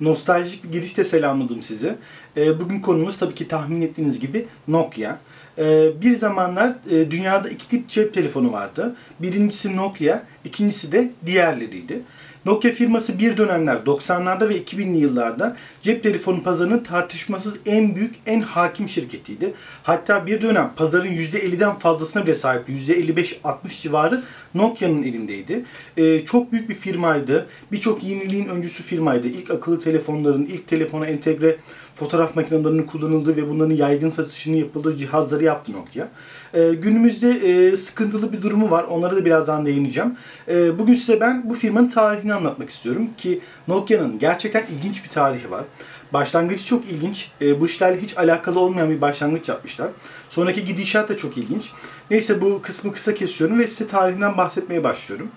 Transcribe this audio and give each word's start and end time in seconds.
Nostaljik 0.00 0.64
bir 0.64 0.72
girişte 0.72 1.04
selamladım 1.04 1.62
sizi. 1.62 1.94
Ee, 2.36 2.60
bugün 2.60 2.80
konumuz 2.80 3.18
tabii 3.18 3.34
ki 3.34 3.48
tahmin 3.48 3.82
ettiğiniz 3.82 4.20
gibi 4.20 4.46
Nokia. 4.68 5.18
Ee, 5.58 5.90
bir 6.02 6.12
zamanlar 6.12 6.74
e, 6.90 7.10
dünyada 7.10 7.48
iki 7.48 7.68
tip 7.68 7.88
cep 7.88 8.14
telefonu 8.14 8.52
vardı. 8.52 8.96
Birincisi 9.20 9.76
Nokia, 9.76 10.22
ikincisi 10.44 10.92
de 10.92 11.10
diğerleriydi. 11.26 12.02
Nokia 12.44 12.70
firması 12.70 13.18
bir 13.18 13.36
dönemler 13.36 13.76
90'larda 13.76 14.48
ve 14.48 14.58
2000'li 14.58 14.96
yıllarda 14.96 15.56
cep 15.82 16.02
telefonu 16.02 16.42
pazarının 16.42 16.78
tartışmasız 16.78 17.56
en 17.66 17.96
büyük, 17.96 18.14
en 18.26 18.40
hakim 18.40 18.88
şirketiydi. 18.88 19.54
Hatta 19.82 20.26
bir 20.26 20.42
dönem 20.42 20.70
pazarın 20.76 21.08
%50'den 21.08 21.74
fazlasına 21.74 22.24
bile 22.26 22.34
sahipti. 22.34 22.72
%55-60 22.72 23.82
civarı 23.82 24.22
Nokia'nın 24.54 25.02
elindeydi. 25.02 25.64
Ee, 25.96 26.24
çok 26.26 26.52
büyük 26.52 26.68
bir 26.68 26.74
firmaydı. 26.74 27.46
Birçok 27.72 28.04
yeniliğin 28.04 28.48
öncüsü 28.48 28.82
firmaydı. 28.82 29.28
İlk 29.28 29.50
akıllı 29.50 29.80
telefonların, 29.80 30.46
ilk 30.46 30.68
telefona 30.68 31.06
entegre 31.06 31.56
fotoğraf 31.94 32.36
makinelerinin 32.36 32.82
kullanıldığı 32.82 33.36
ve 33.36 33.48
bunların 33.48 33.74
yaygın 33.74 34.10
satışının 34.10 34.56
yapıldığı 34.56 34.96
cihazları 34.96 35.44
yaptı 35.44 35.72
Nokia. 35.72 36.08
Ee, 36.54 36.74
günümüzde 36.74 37.30
e, 37.30 37.76
sıkıntılı 37.76 38.32
bir 38.32 38.42
durumu 38.42 38.70
var. 38.70 38.84
Onlara 38.84 39.16
da 39.16 39.24
birazdan 39.24 39.66
değineceğim. 39.66 40.16
Ee, 40.48 40.78
bugün 40.78 40.94
size 40.94 41.20
ben 41.20 41.50
bu 41.50 41.54
firmanın 41.54 41.88
tarihini 41.88 42.34
anlatmak 42.34 42.70
istiyorum 42.70 43.08
ki 43.16 43.40
Nokia'nın 43.68 44.18
gerçekten 44.18 44.64
ilginç 44.76 45.04
bir 45.04 45.08
tarihi 45.08 45.50
var. 45.50 45.64
Başlangıcı 46.12 46.64
çok 46.64 46.84
ilginç. 46.84 47.30
E, 47.40 47.60
bu 47.60 47.66
işlerle 47.66 48.00
hiç 48.00 48.18
alakalı 48.18 48.60
olmayan 48.60 48.90
bir 48.90 49.00
başlangıç 49.00 49.48
yapmışlar. 49.48 49.88
Sonraki 50.28 50.64
gidişat 50.64 51.08
da 51.08 51.16
çok 51.16 51.38
ilginç. 51.38 51.70
Neyse 52.10 52.40
bu 52.40 52.62
kısmı 52.62 52.92
kısa 52.92 53.14
kesiyorum 53.14 53.58
ve 53.58 53.66
size 53.66 53.88
tarihinden 53.88 54.36
bahsetmeye 54.36 54.84
başlıyorum. 54.84 55.28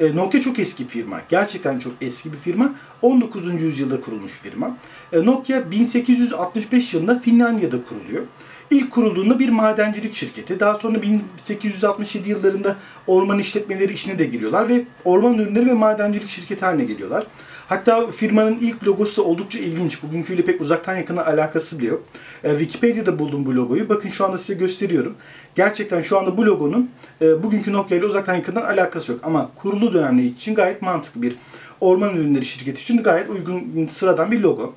E, 0.00 0.16
Nokia 0.16 0.40
çok 0.40 0.58
eski 0.58 0.84
bir 0.84 0.88
firma. 0.88 1.20
Gerçekten 1.28 1.78
çok 1.78 1.92
eski 2.00 2.32
bir 2.32 2.38
firma. 2.38 2.74
19. 3.02 3.62
yüzyılda 3.62 4.00
kurulmuş 4.00 4.32
firma. 4.32 4.76
E, 5.12 5.24
Nokia 5.24 5.70
1865 5.70 6.94
yılında 6.94 7.18
Finlandiya'da 7.18 7.76
kuruluyor. 7.88 8.22
İlk 8.70 8.90
kurulduğunda 8.90 9.38
bir 9.38 9.48
madencilik 9.48 10.14
şirketi. 10.14 10.60
Daha 10.60 10.74
sonra 10.74 11.02
1867 11.02 12.30
yıllarında 12.30 12.76
orman 13.06 13.38
işletmeleri 13.38 13.92
işine 13.92 14.18
de 14.18 14.24
giriyorlar 14.24 14.68
ve 14.68 14.84
orman 15.04 15.34
ürünleri 15.34 15.66
ve 15.66 15.72
madencilik 15.72 16.28
şirketi 16.28 16.64
haline 16.64 16.84
geliyorlar. 16.84 17.26
Hatta 17.70 18.10
firmanın 18.10 18.58
ilk 18.60 18.86
logosu 18.86 19.22
oldukça 19.22 19.58
ilginç. 19.58 20.02
Bugünküyle 20.02 20.44
pek 20.44 20.60
uzaktan 20.60 20.96
yakına 20.96 21.26
alakası 21.26 21.78
bile 21.78 21.86
yok. 21.86 22.02
E, 22.44 22.50
Wikipedia'da 22.50 23.18
buldum 23.18 23.46
bu 23.46 23.54
logoyu. 23.54 23.88
Bakın 23.88 24.10
şu 24.10 24.24
anda 24.24 24.38
size 24.38 24.54
gösteriyorum. 24.54 25.14
Gerçekten 25.54 26.00
şu 26.00 26.18
anda 26.18 26.36
bu 26.36 26.46
logonun 26.46 26.90
e, 27.22 27.42
bugünkü 27.42 27.72
Nokia 27.72 27.96
ile 27.96 28.06
uzaktan 28.06 28.34
yakından 28.34 28.62
alakası 28.62 29.12
yok. 29.12 29.20
Ama 29.24 29.50
kurulu 29.56 29.92
dönemleri 29.92 30.26
için 30.26 30.54
gayet 30.54 30.82
mantıklı 30.82 31.22
bir 31.22 31.36
orman 31.80 32.16
ürünleri 32.16 32.44
şirketi 32.44 32.82
için 32.82 33.02
gayet 33.02 33.30
uygun 33.30 33.88
sıradan 33.92 34.30
bir 34.30 34.40
logo. 34.40 34.74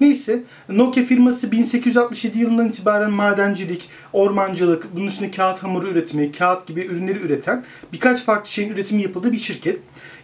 Neyse 0.00 0.42
Nokia 0.68 1.04
firması 1.04 1.52
1867 1.52 2.38
yılından 2.38 2.68
itibaren 2.68 3.10
madencilik, 3.10 3.88
ormancılık, 4.12 4.96
bunun 4.96 5.08
içinde 5.08 5.30
kağıt 5.30 5.62
hamuru 5.62 5.88
üretimi, 5.88 6.32
kağıt 6.32 6.66
gibi 6.66 6.80
ürünleri 6.80 7.18
üreten 7.18 7.64
birkaç 7.92 8.24
farklı 8.24 8.50
şeyin 8.50 8.72
üretimi 8.72 9.02
yapıldığı 9.02 9.32
bir 9.32 9.38
şirket. 9.38 9.78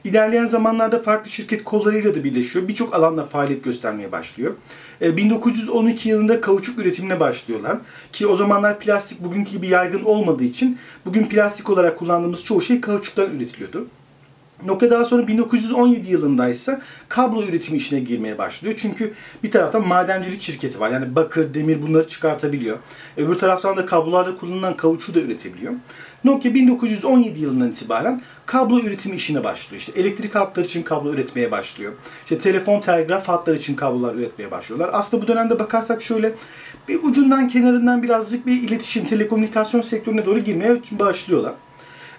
İlerleyen 0.04 0.46
zamanlarda 0.46 1.02
farklı 1.02 1.30
şirket 1.30 1.64
kollarıyla 1.64 2.14
da 2.14 2.24
birleşiyor. 2.24 2.68
Birçok 2.68 2.94
alanda 2.94 3.24
faaliyet 3.24 3.64
göstermeye 3.64 4.12
başlıyor. 4.12 4.54
1912 5.00 6.08
e, 6.08 6.12
yılında 6.12 6.40
kauçuk 6.40 6.78
üretimine 6.78 7.20
başlıyorlar. 7.20 7.78
Ki 8.12 8.26
o 8.26 8.36
zamanlar 8.36 8.80
plastik 8.80 9.24
bugünkü 9.24 9.50
gibi 9.50 9.66
yaygın 9.66 10.04
olmadığı 10.04 10.44
için 10.44 10.78
bugün 11.04 11.26
plastik 11.26 11.70
olarak 11.70 11.98
kullandığımız 11.98 12.44
çoğu 12.44 12.62
şey 12.62 12.80
kauçuktan 12.80 13.36
üretiliyordu. 13.36 13.86
Nokia 14.66 14.90
daha 14.90 15.04
sonra 15.04 15.26
1917 15.26 16.12
yılında 16.12 16.48
ise 16.48 16.80
kablo 17.08 17.42
üretimi 17.42 17.78
işine 17.78 18.00
girmeye 18.00 18.38
başlıyor. 18.38 18.74
Çünkü 18.78 19.12
bir 19.42 19.50
taraftan 19.50 19.88
madencilik 19.88 20.42
şirketi 20.42 20.80
var. 20.80 20.90
Yani 20.90 21.14
bakır, 21.14 21.54
demir 21.54 21.82
bunları 21.82 22.08
çıkartabiliyor. 22.08 22.78
Öbür 23.16 23.34
taraftan 23.34 23.76
da 23.76 23.86
kablolarda 23.86 24.36
kullanılan 24.36 24.76
kauçuğu 24.76 25.14
da 25.14 25.20
üretebiliyor. 25.20 25.72
Nokia 26.24 26.54
1917 26.54 27.40
yılından 27.40 27.70
itibaren 27.70 28.22
kablo 28.46 28.80
üretimi 28.80 29.16
işine 29.16 29.44
başlıyor. 29.44 29.80
İşte 29.80 30.00
elektrik 30.00 30.34
hatları 30.34 30.66
için 30.66 30.82
kablo 30.82 31.12
üretmeye 31.12 31.50
başlıyor. 31.50 31.92
İşte 32.22 32.38
telefon, 32.38 32.80
telgraf 32.80 33.28
hatları 33.28 33.56
için 33.56 33.74
kablolar 33.74 34.14
üretmeye 34.14 34.50
başlıyorlar. 34.50 34.90
Aslında 34.92 35.22
bu 35.22 35.26
dönemde 35.26 35.58
bakarsak 35.58 36.02
şöyle 36.02 36.32
bir 36.88 37.02
ucundan 37.02 37.48
kenarından 37.48 38.02
birazcık 38.02 38.46
bir 38.46 38.62
iletişim, 38.62 39.04
telekomünikasyon 39.04 39.80
sektörüne 39.80 40.26
doğru 40.26 40.38
girmeye 40.38 40.80
başlıyorlar. 40.90 41.52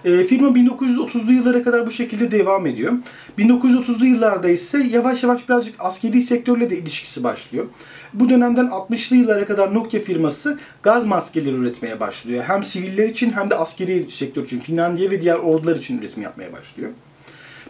E, 0.04 0.24
firma 0.24 0.48
1930'lu 0.48 1.32
yıllara 1.32 1.62
kadar 1.62 1.86
bu 1.86 1.90
şekilde 1.90 2.30
devam 2.30 2.66
ediyor. 2.66 2.92
1930'lu 3.38 4.06
yıllarda 4.06 4.48
ise 4.48 4.78
yavaş 4.78 5.22
yavaş 5.22 5.48
birazcık 5.48 5.74
askeri 5.78 6.22
sektörle 6.22 6.70
de 6.70 6.78
ilişkisi 6.78 7.24
başlıyor. 7.24 7.66
Bu 8.12 8.28
dönemden 8.28 8.64
60'lı 8.64 9.16
yıllara 9.16 9.46
kadar 9.46 9.74
Nokia 9.74 10.00
firması 10.00 10.58
gaz 10.82 11.06
maskeleri 11.06 11.54
üretmeye 11.54 12.00
başlıyor. 12.00 12.44
Hem 12.46 12.64
siviller 12.64 13.08
için 13.08 13.32
hem 13.32 13.50
de 13.50 13.54
askeri 13.54 14.06
sektör 14.10 14.44
için 14.44 14.58
Finlandiya 14.58 15.10
ve 15.10 15.20
diğer 15.20 15.36
ordular 15.36 15.76
için 15.76 15.98
üretim 15.98 16.22
yapmaya 16.22 16.52
başlıyor. 16.52 16.90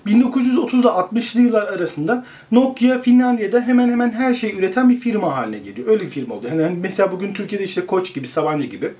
1930 0.07 0.81
ile 0.81 0.89
60'lı 0.89 1.41
yıllar 1.41 1.63
arasında 1.63 2.25
Nokia 2.53 2.99
Finlandiya'da 2.99 3.61
hemen 3.61 3.91
hemen 3.91 4.11
her 4.11 4.35
şeyi 4.35 4.57
üreten 4.57 4.91
bir 4.91 4.99
firma 4.99 5.37
haline 5.37 5.59
geliyor. 5.59 5.89
Öyle 5.89 6.05
bir 6.05 6.11
firma 6.11 6.35
oluyor. 6.35 6.61
Yani 6.61 6.79
mesela 6.81 7.13
bugün 7.13 7.35
Türkiye'de 7.35 7.65
işte 7.65 7.87
Koç 7.87 8.15
gibi, 8.15 8.27
Sabancı 8.27 8.67
gibi 8.67 8.93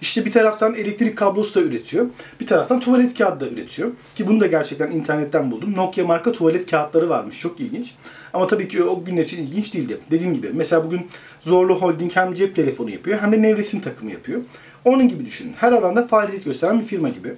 işte 0.00 0.24
bir 0.24 0.32
taraftan 0.32 0.74
elektrik 0.74 1.18
kablosu 1.18 1.54
da 1.54 1.64
üretiyor. 1.64 2.06
Bir 2.40 2.46
taraftan 2.46 2.80
tuvalet 2.80 3.18
kağıdı 3.18 3.40
da 3.40 3.48
üretiyor. 3.48 3.90
Ki 4.14 4.26
bunu 4.26 4.40
da 4.40 4.46
gerçekten 4.46 4.90
internetten 4.90 5.50
buldum. 5.50 5.76
Nokia 5.76 6.06
marka 6.06 6.32
tuvalet 6.32 6.70
kağıtları 6.70 7.08
varmış. 7.08 7.40
Çok 7.40 7.60
ilginç. 7.60 7.94
Ama 8.32 8.46
tabii 8.46 8.68
ki 8.68 8.82
o 8.82 9.04
günler 9.04 9.24
için 9.24 9.46
ilginç 9.46 9.74
değildi. 9.74 9.98
Dediğim 10.10 10.34
gibi 10.34 10.50
mesela 10.54 10.84
bugün 10.84 11.06
Zorlu 11.42 11.74
Holding 11.74 12.12
hem 12.16 12.34
cep 12.34 12.56
telefonu 12.56 12.90
yapıyor 12.90 13.18
hem 13.20 13.32
de 13.32 13.42
nevresim 13.42 13.80
takımı 13.80 14.10
yapıyor. 14.10 14.40
Onun 14.84 15.08
gibi 15.08 15.26
düşünün. 15.26 15.54
Her 15.56 15.72
alanda 15.72 16.06
faaliyet 16.06 16.44
gösteren 16.44 16.80
bir 16.80 16.84
firma 16.84 17.08
gibi. 17.08 17.34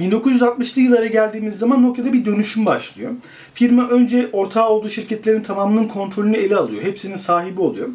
1960'lı 0.00 0.82
yıllara 0.82 1.06
geldiğimiz 1.06 1.58
zaman 1.58 1.82
Nokia'da 1.82 2.12
bir 2.12 2.24
dönüşüm 2.24 2.66
başlıyor. 2.66 3.10
Firma 3.54 3.88
önce 3.88 4.28
ortağı 4.32 4.68
olduğu 4.68 4.90
şirketlerin 4.90 5.40
tamamının 5.40 5.88
kontrolünü 5.88 6.36
ele 6.36 6.56
alıyor. 6.56 6.82
Hepsinin 6.82 7.16
sahibi 7.16 7.60
oluyor. 7.60 7.88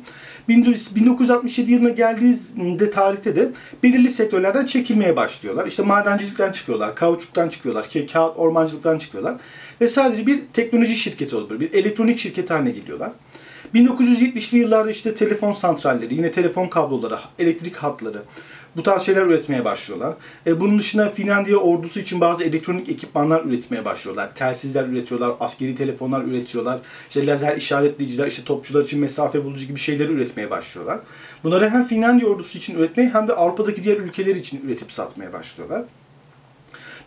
1967 0.48 1.72
yılına 1.72 1.90
geldiğinde 1.90 2.92
tarihte 2.92 3.36
de 3.36 3.50
belirli 3.84 4.10
sektörlerden 4.10 4.66
çekilmeye 4.66 5.16
başlıyorlar. 5.16 5.68
İşte 5.68 5.84
madencilikten 5.84 6.52
çıkıyorlar, 6.52 6.96
kauçuktan 6.96 7.50
çıkıyorlar, 7.50 7.90
kağıt 8.14 8.38
ormancılıktan 8.38 8.98
çıkıyorlar. 8.98 9.36
Ve 9.82 9.88
sadece 9.88 10.28
bir 10.28 10.40
teknoloji 10.54 10.96
şirketi 10.96 11.36
oluyor, 11.36 11.60
bir 11.60 11.74
elektronik 11.74 12.20
şirket 12.20 12.50
haline 12.50 12.72
geliyorlar. 12.72 13.12
1970'li 13.76 14.58
yıllarda 14.58 14.92
işte 14.92 15.16
telefon 15.16 15.54
santralleri, 15.54 16.16
yine 16.16 16.32
telefon 16.32 16.68
kabloları, 16.68 17.20
elektrik 17.40 17.76
hatları, 17.76 18.22
bu 18.76 18.84
tarz 18.84 19.02
şeyler 19.02 19.26
üretmeye 19.26 19.66
başlıyorlar. 19.66 20.14
E, 20.48 20.60
bunun 20.60 20.80
dışında 20.80 21.10
Finlandiya 21.10 21.58
ordusu 21.58 22.00
için 22.00 22.22
bazı 22.22 22.44
elektronik 22.44 22.90
ekipmanlar 22.90 23.46
üretmeye 23.46 23.86
başlıyorlar. 23.86 24.36
Telsizler 24.36 24.86
üretiyorlar, 24.86 25.36
askeri 25.40 25.76
telefonlar 25.76 26.22
üretiyorlar. 26.22 26.80
İşte 27.08 27.26
lazer 27.28 27.58
işaretleyiciler, 27.58 28.28
işte 28.28 28.44
topçular 28.44 28.84
için 28.84 29.00
mesafe 29.00 29.44
bulucu 29.46 29.66
gibi 29.66 29.80
şeyler 29.80 30.10
üretmeye 30.10 30.50
başlıyorlar. 30.50 31.00
Bunları 31.44 31.70
hem 31.70 31.84
Finlandiya 31.84 32.30
ordusu 32.30 32.58
için 32.58 32.76
üretmeye 32.76 33.10
hem 33.10 33.28
de 33.28 33.34
Avrupa'daki 33.34 33.84
diğer 33.84 33.98
ülkeler 33.98 34.36
için 34.36 34.62
üretip 34.66 34.92
satmaya 34.92 35.34
başlıyorlar. 35.34 35.84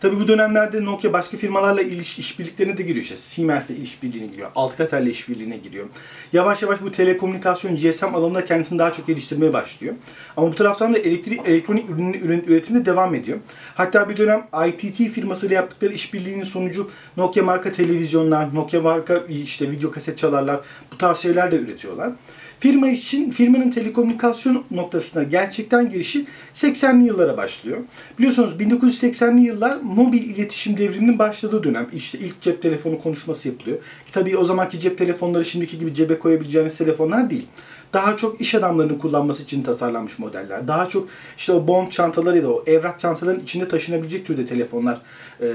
Tabii 0.01 0.19
bu 0.19 0.27
dönemlerde 0.27 0.85
Nokia 0.85 1.13
başka 1.13 1.37
firmalarla 1.37 1.81
iş, 1.81 2.19
işbirliklerine 2.19 2.77
de 2.77 2.83
giriyor. 2.83 3.03
İşte 3.03 3.17
Siemens'le 3.17 3.69
işbirliğine 3.69 4.27
giriyor. 4.27 4.49
Alcatel'le 4.55 5.07
işbirliğine 5.07 5.57
giriyor. 5.57 5.85
Yavaş 6.33 6.61
yavaş 6.61 6.81
bu 6.81 6.91
telekomünikasyon 6.91 7.77
GSM 7.77 8.15
alanında 8.15 8.45
kendisini 8.45 8.79
daha 8.79 8.91
çok 8.91 9.07
geliştirmeye 9.07 9.53
başlıyor. 9.53 9.95
Ama 10.37 10.47
bu 10.47 10.55
taraftan 10.55 10.93
da 10.93 10.97
elektrik, 10.97 11.41
elektronik 11.47 11.89
ürün, 11.89 12.13
ürün 12.13 12.43
üretimi 12.47 12.85
devam 12.85 13.15
ediyor. 13.15 13.37
Hatta 13.75 14.09
bir 14.09 14.17
dönem 14.17 14.47
ITT 14.67 14.97
firmasıyla 15.13 15.55
yaptıkları 15.55 15.93
işbirliğinin 15.93 16.43
sonucu 16.43 16.91
Nokia 17.17 17.43
marka 17.43 17.71
televizyonlar, 17.71 18.55
Nokia 18.55 18.81
marka 18.81 19.17
işte 19.29 19.71
video 19.71 19.91
kaset 19.91 20.17
çalarlar 20.17 20.59
bu 20.91 20.97
tarz 20.97 21.17
şeyler 21.17 21.51
de 21.51 21.55
üretiyorlar. 21.55 22.11
Firma 22.59 22.87
için 22.87 23.31
firmanın 23.31 23.71
telekomünikasyon 23.71 24.63
noktasına 24.71 25.23
gerçekten 25.23 25.91
girişi 25.91 26.25
80'li 26.55 27.05
yıllara 27.05 27.37
başlıyor. 27.37 27.77
Biliyorsunuz 28.17 28.53
1980'li 28.59 29.41
yıllar 29.41 29.77
mobil 29.83 30.23
iletişim 30.23 30.77
devriminin 30.77 31.19
başladığı 31.19 31.63
dönem. 31.63 31.87
İşte 31.93 32.19
ilk 32.19 32.41
cep 32.41 32.61
telefonu 32.61 33.01
konuşması 33.01 33.47
yapılıyor. 33.47 33.77
Tabii 34.11 34.37
o 34.37 34.43
zamanki 34.43 34.79
cep 34.79 34.97
telefonları 34.97 35.45
şimdiki 35.45 35.79
gibi 35.79 35.93
cebe 35.93 36.19
koyabileceğiniz 36.19 36.77
telefonlar 36.77 37.29
değil. 37.29 37.47
daha 37.93 38.17
çok 38.17 38.41
iş 38.41 38.55
adamlarının 38.55 38.99
kullanması 38.99 39.43
için 39.43 39.63
tasarlanmış 39.63 40.19
modeller. 40.19 40.67
Daha 40.67 40.89
çok 40.89 41.07
işte 41.37 41.53
o 41.53 41.67
bond 41.67 41.89
çantaları 41.89 42.37
ya 42.37 42.43
da 42.43 42.49
o 42.49 42.63
evrak 42.67 42.99
çantaların 42.99 43.41
içinde 43.41 43.67
taşınabilecek 43.67 44.27
türde 44.27 44.45
telefonlar 44.45 44.97
e, 45.41 45.47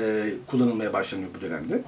kullanılmaya 0.46 0.92
başlanıyor 0.92 1.28
bu 1.38 1.40
dönemde. 1.40 1.82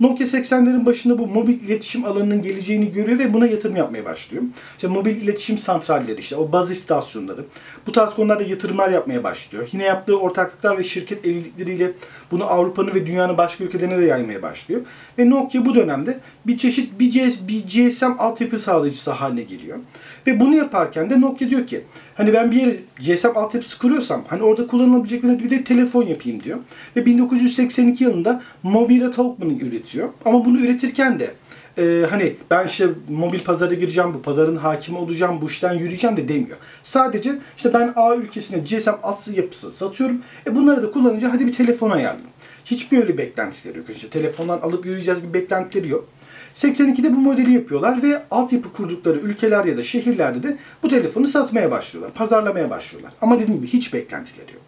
Nokia 0.00 0.26
80'lerin 0.26 0.86
başında 0.86 1.18
bu 1.18 1.26
mobil 1.26 1.60
iletişim 1.60 2.04
alanının 2.04 2.42
geleceğini 2.42 2.92
görüyor 2.92 3.18
ve 3.18 3.34
buna 3.34 3.46
yatırım 3.46 3.76
yapmaya 3.76 4.04
başlıyor. 4.04 4.42
İşte 4.74 4.88
mobil 4.88 5.16
iletişim 5.16 5.58
santralleri, 5.58 6.20
işte 6.20 6.36
o 6.36 6.52
baz 6.52 6.70
istasyonları, 6.70 7.44
bu 7.86 7.92
tarz 7.92 8.14
konularda 8.14 8.42
yatırımlar 8.42 8.90
yapmaya 8.90 9.24
başlıyor. 9.24 9.68
Yine 9.72 9.84
yaptığı 9.84 10.18
ortaklıklar 10.18 10.78
ve 10.78 10.84
şirket 10.84 11.24
evlilikleriyle 11.24 11.92
bunu 12.30 12.44
Avrupa'nın 12.44 12.94
ve 12.94 13.06
dünyanın 13.06 13.38
başka 13.38 13.64
ülkelerine 13.64 13.98
de 13.98 14.04
yaymaya 14.04 14.42
başlıyor. 14.42 14.80
Ve 15.18 15.30
Nokia 15.30 15.64
bu 15.64 15.74
dönemde 15.74 16.20
bir 16.46 16.58
çeşit 16.58 17.00
bir, 17.00 17.10
GS, 17.12 17.38
bir 17.48 17.62
GSM 17.62 18.12
altyapı 18.18 18.58
sağlayıcısı 18.58 19.10
haline 19.10 19.42
geliyor. 19.42 19.78
Ve 20.28 20.40
bunu 20.40 20.54
yaparken 20.54 21.10
de 21.10 21.20
Nokia 21.20 21.50
diyor 21.50 21.66
ki 21.66 21.84
hani 22.14 22.32
ben 22.32 22.50
bir 22.50 22.56
yere 22.56 22.76
GSM 22.98 23.28
altyapısı 23.34 23.78
kuruyorsam 23.78 24.24
hani 24.28 24.42
orada 24.42 24.66
kullanılabilecek 24.66 25.22
bir 25.22 25.50
de 25.50 25.64
telefon 25.64 26.02
yapayım 26.02 26.42
diyor. 26.42 26.58
Ve 26.96 27.06
1982 27.06 28.04
yılında 28.04 28.42
Mobile 28.62 29.10
Talkman'ı 29.10 29.52
üretiyor. 29.52 30.08
Ama 30.24 30.44
bunu 30.44 30.58
üretirken 30.58 31.20
de 31.20 31.30
e, 31.78 32.06
hani 32.10 32.36
ben 32.50 32.66
işte 32.66 32.86
mobil 33.08 33.40
pazara 33.40 33.74
gireceğim, 33.74 34.14
bu 34.14 34.22
pazarın 34.22 34.56
hakimi 34.56 34.98
olacağım, 34.98 35.38
bu 35.40 35.46
işten 35.46 35.74
yürüyeceğim 35.74 36.16
de 36.16 36.28
demiyor. 36.28 36.56
Sadece 36.84 37.32
işte 37.56 37.74
ben 37.74 37.92
A 37.96 38.16
ülkesine 38.16 38.58
GSM 38.58 38.90
alt 39.02 39.28
yapısı 39.28 39.72
satıyorum. 39.72 40.22
E 40.46 40.54
bunları 40.54 40.82
da 40.82 40.90
kullanınca 40.90 41.32
hadi 41.32 41.46
bir 41.46 41.52
telefon 41.52 41.90
ayarlayayım. 41.90 42.30
Hiçbir 42.64 42.98
öyle 42.98 43.18
beklentileri 43.18 43.78
yok. 43.78 43.90
İşte 43.90 44.08
telefondan 44.08 44.58
alıp 44.58 44.86
yürüyeceğiz 44.86 45.22
gibi 45.22 45.34
beklentileri 45.34 45.88
yok. 45.88 46.08
82'de 46.62 47.16
bu 47.16 47.20
modeli 47.20 47.52
yapıyorlar 47.52 48.02
ve 48.02 48.22
altyapı 48.30 48.72
kurdukları 48.72 49.18
ülkeler 49.18 49.64
ya 49.64 49.76
da 49.76 49.82
şehirlerde 49.82 50.42
de 50.42 50.58
bu 50.82 50.88
telefonu 50.88 51.28
satmaya 51.28 51.70
başlıyorlar, 51.70 52.14
pazarlamaya 52.14 52.70
başlıyorlar. 52.70 53.12
Ama 53.20 53.40
dediğim 53.40 53.60
gibi 53.60 53.70
hiç 53.72 53.94
beklentileri 53.94 54.52
yok. 54.52 54.62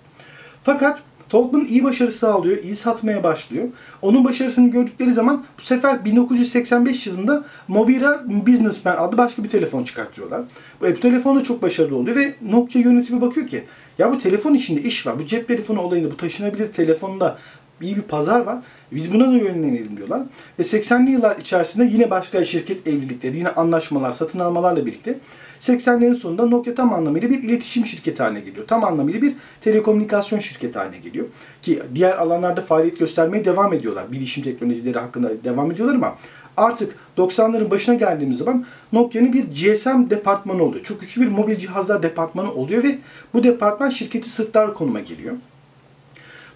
Fakat 0.65 1.03
Talkman 1.31 1.65
iyi 1.65 1.85
başarı 1.85 2.13
sağlıyor, 2.13 2.63
iyi 2.63 2.77
satmaya 2.77 3.23
başlıyor. 3.23 3.69
Onun 4.03 4.25
başarısını 4.25 4.71
gördükleri 4.71 5.13
zaman 5.13 5.45
bu 5.59 5.63
sefer 5.63 6.05
1985 6.05 7.07
yılında 7.07 7.45
Mobira 7.69 8.25
Businessman 8.27 8.97
adlı 8.97 9.19
başka 9.19 9.45
bir 9.45 9.49
telefon 9.49 9.85
çıkartıyorlar. 9.85 10.43
Bu 10.81 11.01
telefon 11.01 11.37
da 11.37 11.45
çok 11.45 11.63
başarılı 11.63 11.97
oluyor 11.97 12.17
ve 12.17 12.35
Nokia 12.43 12.81
yönetimi 12.81 13.21
bakıyor 13.21 13.47
ki 13.47 13.65
ya 13.99 14.13
bu 14.13 14.19
telefon 14.19 14.55
içinde 14.55 14.83
iş 14.83 15.07
var. 15.07 15.19
Bu 15.19 15.27
cep 15.27 15.49
telefonu 15.49 15.81
olayında 15.81 16.11
bu 16.11 16.17
taşınabilir 16.17 16.73
telefonda 16.73 17.39
iyi 17.81 17.97
bir 17.97 18.03
pazar 18.03 18.41
var. 18.41 18.59
Biz 18.93 19.15
buna 19.15 19.32
da 19.32 19.37
yönlenelim 19.37 19.97
diyorlar. 19.97 20.23
Ve 20.59 20.62
80'li 20.62 21.11
yıllar 21.11 21.37
içerisinde 21.37 21.85
yine 21.85 22.11
başka 22.11 22.44
şirket 22.44 22.87
evlilikleri, 22.87 23.37
yine 23.37 23.49
anlaşmalar, 23.49 24.12
satın 24.12 24.38
almalarla 24.38 24.87
birlikte 24.87 25.19
80'lerin 25.61 26.15
sonunda 26.15 26.47
Nokia 26.47 26.75
tam 26.75 26.93
anlamıyla 26.93 27.31
bir 27.31 27.43
iletişim 27.43 27.87
şirketi 27.87 28.23
haline 28.23 28.41
geliyor. 28.41 28.67
Tam 28.67 28.85
anlamıyla 28.85 29.23
bir 29.23 29.35
telekomünikasyon 29.61 30.38
şirketi 30.38 30.79
haline 30.79 30.99
geliyor. 30.99 31.27
Ki 31.62 31.82
diğer 31.94 32.17
alanlarda 32.17 32.61
faaliyet 32.61 32.99
göstermeye 32.99 33.44
devam 33.44 33.73
ediyorlar. 33.73 34.12
Bilişim 34.12 34.44
teknolojileri 34.44 34.99
hakkında 34.99 35.44
devam 35.44 35.73
ediyorlar 35.73 35.94
ama 35.94 36.15
artık 36.56 36.97
90'ların 37.19 37.71
başına 37.71 37.94
geldiğimiz 37.94 38.38
zaman 38.38 38.67
Nokia'nın 38.93 39.33
bir 39.33 39.44
GSM 39.44 40.11
departmanı 40.11 40.62
oluyor. 40.62 40.85
Çok 40.85 41.00
güçlü 41.00 41.23
bir 41.23 41.29
mobil 41.29 41.56
cihazlar 41.56 42.03
departmanı 42.03 42.53
oluyor 42.53 42.85
ve 42.85 42.99
bu 43.35 43.44
departman 43.44 43.88
şirketi 43.88 44.31
sırtlar 44.31 44.75
konuma 44.75 45.00
geliyor. 45.00 45.37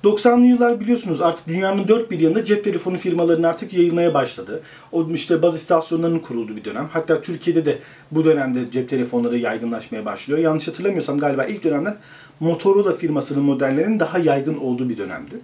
90'lı 0.05 0.47
yıllar 0.47 0.81
biliyorsunuz 0.81 1.23
artık 1.23 1.49
dünyanın 1.49 1.89
dört 1.89 2.11
bir 2.11 2.21
yanında 2.21 2.45
cep 2.45 2.65
telefonu 2.65 2.97
firmalarının 2.97 3.43
artık 3.43 3.75
yayılmaya 3.75 4.15
başladı. 4.15 4.62
O 4.93 5.09
işte 5.09 5.43
baz 5.43 5.56
istasyonlarının 5.56 6.19
kurulduğu 6.19 6.56
bir 6.56 6.65
dönem. 6.65 6.89
Hatta 6.93 7.21
Türkiye'de 7.21 7.67
de 7.67 7.79
bu 8.11 8.25
dönemde 8.25 8.71
cep 8.71 8.89
telefonları 8.89 9.39
yaygınlaşmaya 9.39 10.05
başlıyor. 10.05 10.41
Yanlış 10.41 10.69
hatırlamıyorsam 10.69 11.19
galiba 11.19 11.45
ilk 11.45 11.65
dönemler 11.65 11.95
Motorola 12.41 12.93
firmasının 12.93 13.43
modellerinin 13.43 14.01
daha 14.01 14.19
yaygın 14.19 14.59
olduğu 14.59 14.89
bir 14.89 14.99
dönemdi. 14.99 15.35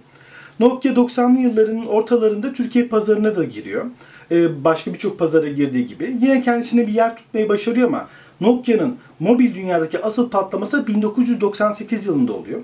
Nokia 0.59 0.93
90'lı 0.93 1.39
yılların 1.39 1.87
ortalarında 1.87 2.53
Türkiye 2.53 2.87
pazarına 2.87 3.35
da 3.35 3.43
giriyor. 3.43 3.85
Ee, 4.31 4.63
başka 4.63 4.93
birçok 4.93 5.19
pazara 5.19 5.47
girdiği 5.47 5.87
gibi. 5.87 6.17
Yine 6.21 6.41
kendisine 6.41 6.87
bir 6.87 6.93
yer 6.93 7.17
tutmayı 7.17 7.49
başarıyor 7.49 7.87
ama 7.87 8.07
Nokia'nın 8.41 8.95
mobil 9.19 9.55
dünyadaki 9.55 10.01
asıl 10.01 10.29
patlaması 10.29 10.87
1998 10.87 12.05
yılında 12.05 12.33
oluyor. 12.33 12.61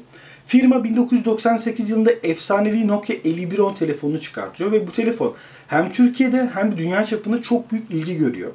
Firma 0.48 0.84
1998 0.84 1.90
yılında 1.90 2.12
efsanevi 2.24 2.88
Nokia 2.88 3.16
5110 3.24 3.74
telefonunu 3.74 4.22
çıkartıyor 4.22 4.72
ve 4.72 4.88
bu 4.88 4.92
telefon 4.92 5.34
hem 5.68 5.92
Türkiye'de 5.92 6.50
hem 6.54 6.72
de 6.72 6.78
dünya 6.78 7.06
çapında 7.06 7.42
çok 7.42 7.72
büyük 7.72 7.92
ilgi 7.92 8.18
görüyor. 8.18 8.52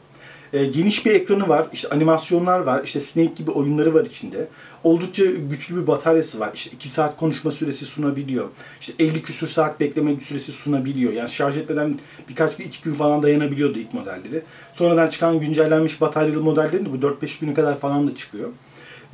E, 0.52 0.64
geniş 0.64 1.06
bir 1.06 1.14
ekranı 1.14 1.48
var, 1.48 1.66
işte 1.72 1.88
animasyonlar 1.88 2.60
var, 2.60 2.84
işte 2.84 3.00
Snake 3.00 3.32
gibi 3.36 3.50
oyunları 3.50 3.94
var 3.94 4.04
içinde. 4.04 4.48
Oldukça 4.84 5.24
güçlü 5.24 5.82
bir 5.82 5.86
bataryası 5.86 6.40
var. 6.40 6.50
İşte 6.54 6.70
2 6.76 6.88
saat 6.88 7.16
konuşma 7.16 7.52
süresi 7.52 7.86
sunabiliyor. 7.86 8.48
İşte 8.80 8.92
50 8.98 9.22
küsür 9.22 9.48
saat 9.48 9.80
bekleme 9.80 10.20
süresi 10.20 10.52
sunabiliyor. 10.52 11.12
Yani 11.12 11.30
şarj 11.30 11.56
etmeden 11.56 11.98
birkaç 12.28 12.56
gün, 12.56 12.64
2 12.64 12.82
gün 12.82 12.94
falan 12.94 13.22
dayanabiliyordu 13.22 13.78
ilk 13.78 13.94
modelleri. 13.94 14.42
Sonradan 14.72 15.08
çıkan 15.08 15.40
güncellenmiş 15.40 16.00
bataryalı 16.00 16.42
modellerin 16.42 16.84
de 16.84 16.92
bu 16.92 17.06
4-5 17.06 17.40
güne 17.40 17.54
kadar 17.54 17.78
falan 17.78 18.08
da 18.08 18.16
çıkıyor. 18.16 18.48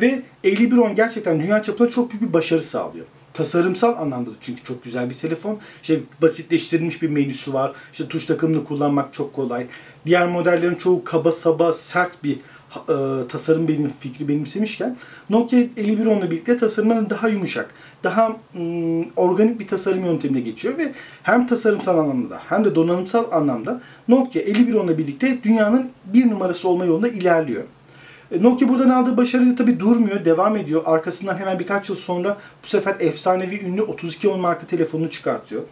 Ve 0.01 0.23
5110 0.45 0.95
gerçekten 0.95 1.41
dünya 1.41 1.63
çapında 1.63 1.91
çok 1.91 2.11
büyük 2.11 2.23
bir 2.23 2.33
başarı 2.33 2.63
sağlıyor. 2.63 3.07
Tasarımsal 3.35 3.97
anlamda 3.97 4.31
da 4.31 4.35
çünkü 4.41 4.65
çok 4.65 4.85
güzel 4.85 5.11
bir 5.11 5.15
telefon. 5.15 5.59
İşte 5.83 6.01
basitleştirilmiş 6.23 7.03
bir 7.03 7.09
menüsü 7.09 7.55
var. 7.55 7.73
İşte 7.93 8.09
tuş 8.09 8.25
takımını 8.25 8.65
kullanmak 8.65 9.15
çok 9.15 9.35
kolay. 9.35 9.67
Diğer 10.07 10.29
modellerin 10.29 10.75
çoğu 10.75 11.05
kaba 11.05 11.33
saba 11.33 11.73
sert 11.73 12.25
bir 12.25 12.39
e, 12.77 13.29
tasarım 13.29 13.69
benim 13.69 13.93
fikri 14.01 14.29
benimsemişken 14.29 14.97
Nokia 15.31 15.59
5110 15.77 16.19
ile 16.19 16.31
birlikte 16.31 16.57
tasarımların 16.57 17.11
daha 17.11 17.29
yumuşak, 17.29 17.75
daha 18.05 18.37
mm, 18.55 19.03
organik 19.17 19.61
bir 19.61 19.69
tasarım 19.69 20.05
yöntemine 20.05 20.41
geçiyor 20.41 20.79
ve 20.79 20.93
hem 21.23 21.47
tasarımsal 21.47 21.99
anlamda 21.99 22.41
hem 22.49 22.65
de 22.65 22.75
donanımsal 22.75 23.33
anlamda 23.33 23.81
Nokia 24.09 24.41
5110 24.41 24.87
ile 24.87 24.99
birlikte 24.99 25.39
dünyanın 25.45 25.91
bir 26.05 26.31
numarası 26.31 26.69
olma 26.69 26.85
yolunda 26.85 27.09
ilerliyor. 27.09 27.65
E, 28.33 28.43
Nokia 28.43 28.69
buradan 28.69 28.91
aldığı 28.91 29.17
başarıyla 29.17 29.55
tabi 29.55 29.81
durmuyor, 29.81 30.25
devam 30.25 30.57
ediyor. 30.57 30.83
Arkasından 30.85 31.37
hemen 31.37 31.59
birkaç 31.59 31.89
yıl 31.89 31.97
sonra 31.97 32.37
bu 32.63 32.67
sefer 32.67 32.97
efsanevi 33.01 33.61
ünlü 33.65 33.83
3210 33.83 34.41
marka 34.41 34.67
telefonunu 34.67 35.11
çıkartıyor. 35.11 35.63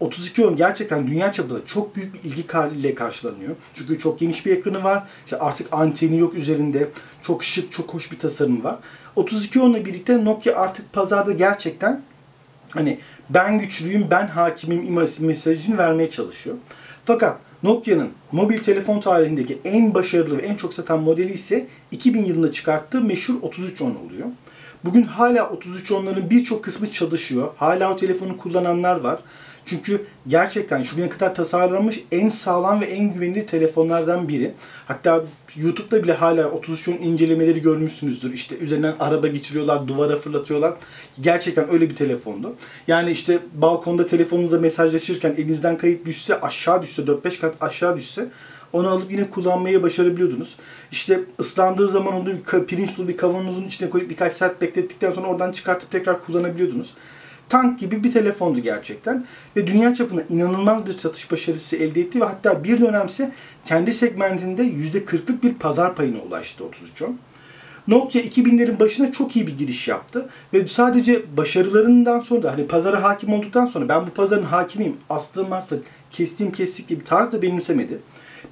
3210 0.00 0.56
gerçekten 0.56 1.06
dünya 1.06 1.32
çapında 1.32 1.66
çok 1.66 1.96
büyük 1.96 2.14
bir 2.14 2.30
ilgi 2.30 2.44
ile 2.78 2.94
karşılanıyor. 2.94 3.56
Çünkü 3.74 3.98
çok 3.98 4.18
geniş 4.18 4.46
bir 4.46 4.56
ekranı 4.56 4.84
var. 4.84 5.02
İşte 5.24 5.38
artık 5.38 5.72
anteni 5.72 6.18
yok 6.18 6.34
üzerinde. 6.34 6.88
Çok 7.22 7.44
şık, 7.44 7.72
çok 7.72 7.94
hoş 7.94 8.12
bir 8.12 8.18
tasarımı 8.18 8.64
var. 8.64 8.76
3210 9.16 9.70
ile 9.70 9.84
birlikte 9.84 10.24
Nokia 10.24 10.54
artık 10.54 10.92
pazarda 10.92 11.32
gerçekten 11.32 12.02
hani 12.70 12.98
ben 13.30 13.58
güçlüyüm, 13.58 14.06
ben 14.10 14.26
hakimim 14.26 14.92
mesajını 15.20 15.78
vermeye 15.78 16.10
çalışıyor. 16.10 16.56
Fakat 17.04 17.38
Nokia'nın 17.62 18.10
mobil 18.32 18.58
telefon 18.58 19.00
tarihindeki 19.00 19.58
en 19.64 19.94
başarılı 19.94 20.38
ve 20.38 20.42
en 20.42 20.56
çok 20.56 20.74
satan 20.74 21.00
modeli 21.00 21.32
ise 21.32 21.66
2000 21.90 22.24
yılında 22.24 22.52
çıkarttığı 22.52 23.00
meşhur 23.00 23.34
3310 23.48 23.86
oluyor. 23.86 24.26
Bugün 24.84 25.02
hala 25.02 25.40
3310'ların 25.40 26.30
birçok 26.30 26.64
kısmı 26.64 26.92
çalışıyor. 26.92 27.48
Hala 27.56 27.92
o 27.92 27.96
telefonu 27.96 28.36
kullananlar 28.36 29.00
var. 29.00 29.20
Çünkü 29.68 30.06
gerçekten 30.28 30.82
şu 30.82 30.96
güne 30.96 31.08
kadar 31.08 31.34
tasarlanmış 31.34 32.04
en 32.12 32.28
sağlam 32.28 32.80
ve 32.80 32.84
en 32.84 33.12
güvenilir 33.12 33.46
telefonlardan 33.46 34.28
biri. 34.28 34.52
Hatta 34.86 35.24
YouTube'da 35.56 36.02
bile 36.02 36.12
hala 36.12 36.50
33 36.50 36.88
incelemeleri 36.88 37.62
görmüşsünüzdür. 37.62 38.32
İşte 38.32 38.58
üzerinden 38.58 38.94
araba 39.00 39.26
geçiriyorlar, 39.26 39.88
duvara 39.88 40.16
fırlatıyorlar. 40.16 40.74
Gerçekten 41.20 41.72
öyle 41.72 41.90
bir 41.90 41.96
telefondu. 41.96 42.54
Yani 42.86 43.10
işte 43.10 43.38
balkonda 43.54 44.06
telefonunuza 44.06 44.58
mesajlaşırken 44.58 45.34
elinizden 45.38 45.78
kayıp 45.78 46.06
düşse, 46.06 46.40
aşağı 46.40 46.82
düşse, 46.82 47.02
4-5 47.02 47.40
kat 47.40 47.54
aşağı 47.60 47.96
düşse 47.96 48.28
onu 48.72 48.88
alıp 48.88 49.10
yine 49.10 49.30
kullanmayı 49.30 49.82
başarabiliyordunuz. 49.82 50.56
İşte 50.92 51.20
ıslandığı 51.40 51.88
zaman 51.88 52.14
onu 52.14 52.64
pirinç 52.66 52.98
dolu 52.98 53.08
bir 53.08 53.16
kavanozun 53.16 53.64
içine 53.64 53.90
koyup 53.90 54.10
birkaç 54.10 54.32
saat 54.32 54.60
beklettikten 54.60 55.12
sonra 55.12 55.26
oradan 55.26 55.52
çıkartıp 55.52 55.90
tekrar 55.90 56.24
kullanabiliyordunuz 56.24 56.94
tank 57.48 57.80
gibi 57.80 58.04
bir 58.04 58.12
telefondu 58.12 58.60
gerçekten. 58.60 59.24
Ve 59.56 59.66
dünya 59.66 59.94
çapında 59.94 60.22
inanılmaz 60.28 60.86
bir 60.86 60.92
satış 60.92 61.32
başarısı 61.32 61.76
elde 61.76 62.00
etti 62.00 62.20
ve 62.20 62.24
hatta 62.24 62.64
bir 62.64 62.80
dönemse 62.80 63.30
kendi 63.64 63.92
segmentinde 63.92 64.62
%40'lık 64.62 65.42
bir 65.42 65.54
pazar 65.54 65.94
payına 65.94 66.18
ulaştı 66.18 66.64
3310. 66.64 67.18
Nokia 67.88 68.20
2000'lerin 68.20 68.78
başına 68.78 69.12
çok 69.12 69.36
iyi 69.36 69.46
bir 69.46 69.58
giriş 69.58 69.88
yaptı 69.88 70.28
ve 70.54 70.66
sadece 70.66 71.36
başarılarından 71.36 72.20
sonra 72.20 72.42
da 72.42 72.52
hani 72.52 72.66
pazara 72.66 73.02
hakim 73.02 73.32
olduktan 73.32 73.66
sonra 73.66 73.88
ben 73.88 74.06
bu 74.06 74.10
pazarın 74.10 74.42
hakimiyim, 74.42 74.96
astığım 75.10 75.52
astık, 75.52 75.84
kestiğim 76.10 76.52
kestik 76.52 76.88
gibi 76.88 77.04
tarzda 77.04 77.42
benimsemedi. 77.42 77.98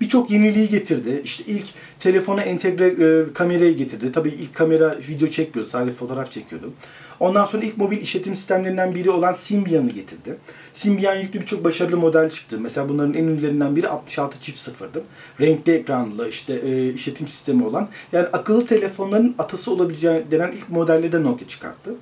Birçok 0.00 0.30
yeniliği 0.30 0.68
getirdi. 0.68 1.20
İşte 1.24 1.44
ilk 1.46 1.66
telefona 1.98 2.42
entegre 2.42 2.86
e, 2.86 3.32
kamerayı 3.32 3.76
getirdi. 3.76 4.12
Tabii 4.12 4.28
ilk 4.28 4.54
kamera 4.54 4.98
video 5.08 5.28
çekmiyordu, 5.28 5.70
sadece 5.70 5.92
fotoğraf 5.92 6.32
çekiyordu. 6.32 6.72
Ondan 7.20 7.44
sonra 7.44 7.64
ilk 7.64 7.78
mobil 7.78 7.98
işletim 7.98 8.36
sistemlerinden 8.36 8.94
biri 8.94 9.10
olan 9.10 9.32
Symbian'ı 9.32 9.90
getirdi. 9.90 10.36
Symbian 10.74 11.14
yüklü 11.14 11.40
birçok 11.40 11.64
başarılı 11.64 11.96
model 11.96 12.30
çıktı. 12.30 12.58
Mesela 12.60 12.88
bunların 12.88 13.14
en 13.14 13.24
ünlülerinden 13.24 13.76
biri 13.76 13.88
66 13.88 14.40
çift 14.40 14.58
sıfırdı. 14.58 15.02
Renkli 15.40 15.72
ekranlı 15.72 16.28
işte 16.28 16.54
e, 16.54 16.92
işletim 16.92 17.28
sistemi 17.28 17.66
olan. 17.66 17.88
Yani 18.12 18.26
akıllı 18.26 18.66
telefonların 18.66 19.34
atası 19.38 19.72
olabileceği 19.72 20.22
denen 20.30 20.52
ilk 20.52 20.68
modelleri 20.68 21.12
de 21.12 21.22
Nokia 21.22 21.48
çıkarttı. 21.48 21.94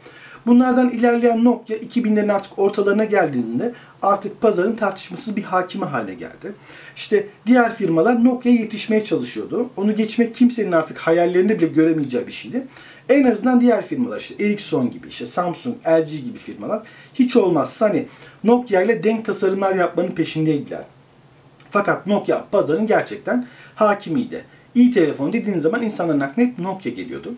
Bunlardan 0.47 0.91
ilerleyen 0.91 1.45
Nokia 1.45 1.77
2000'lerin 1.77 2.33
artık 2.33 2.59
ortalarına 2.59 3.05
geldiğinde 3.05 3.75
artık 4.05 4.41
pazarın 4.41 4.77
tartışmasız 4.77 5.37
bir 5.37 5.43
hakimi 5.43 5.85
hale 5.85 6.15
geldi. 6.15 6.53
İşte 6.97 7.27
diğer 7.47 7.77
firmalar 7.77 8.25
Nokia'ya 8.25 8.59
yetişmeye 8.59 9.05
çalışıyordu. 9.05 9.71
Onu 9.77 9.97
geçmek 9.97 10.35
kimsenin 10.35 10.73
artık 10.73 10.99
hayallerinde 10.99 11.59
bile 11.59 11.67
göremeyeceği 11.67 12.27
bir 12.27 12.33
şeydi. 12.33 12.67
En 13.09 13.25
azından 13.25 13.61
diğer 13.61 13.87
firmalar 13.87 14.21
işte 14.21 14.45
Ericsson 14.45 14.91
gibi, 14.91 15.09
işte 15.09 15.27
Samsung, 15.27 15.77
LG 15.87 16.11
gibi 16.11 16.39
firmalar 16.39 16.83
hiç 17.15 17.37
olmazsa 17.37 17.89
hani 17.89 18.07
Nokia 18.45 18.83
ile 18.83 19.05
denk 19.05 19.25
tasarımlar 19.25 19.75
yapmanın 19.75 20.11
peşindeydiler. 20.11 20.85
Fakat 21.71 22.07
Nokia 22.07 22.45
pazarın 22.51 22.87
gerçekten 22.87 23.47
hakimiydi. 23.75 24.45
İyi 24.75 24.93
telefon 24.93 25.33
dediğin 25.33 25.59
zaman 25.59 25.83
insanların 25.83 26.21
aklına 26.21 26.47
hep 26.47 26.59
Nokia 26.59 26.91
geliyordu. 26.91 27.35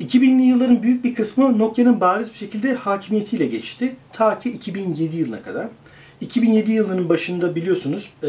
2000'li 0.00 0.42
yılların 0.42 0.82
büyük 0.82 1.04
bir 1.04 1.14
kısmı 1.14 1.58
Nokia'nın 1.58 2.00
bariz 2.00 2.32
bir 2.32 2.38
şekilde 2.38 2.74
hakimiyetiyle 2.74 3.46
geçti. 3.46 3.96
Ta 4.12 4.38
ki 4.40 4.50
2007 4.50 5.16
yılına 5.16 5.42
kadar. 5.42 5.68
2007 6.20 6.72
yılının 6.72 7.08
başında 7.08 7.54
biliyorsunuz 7.54 8.10
e, 8.22 8.28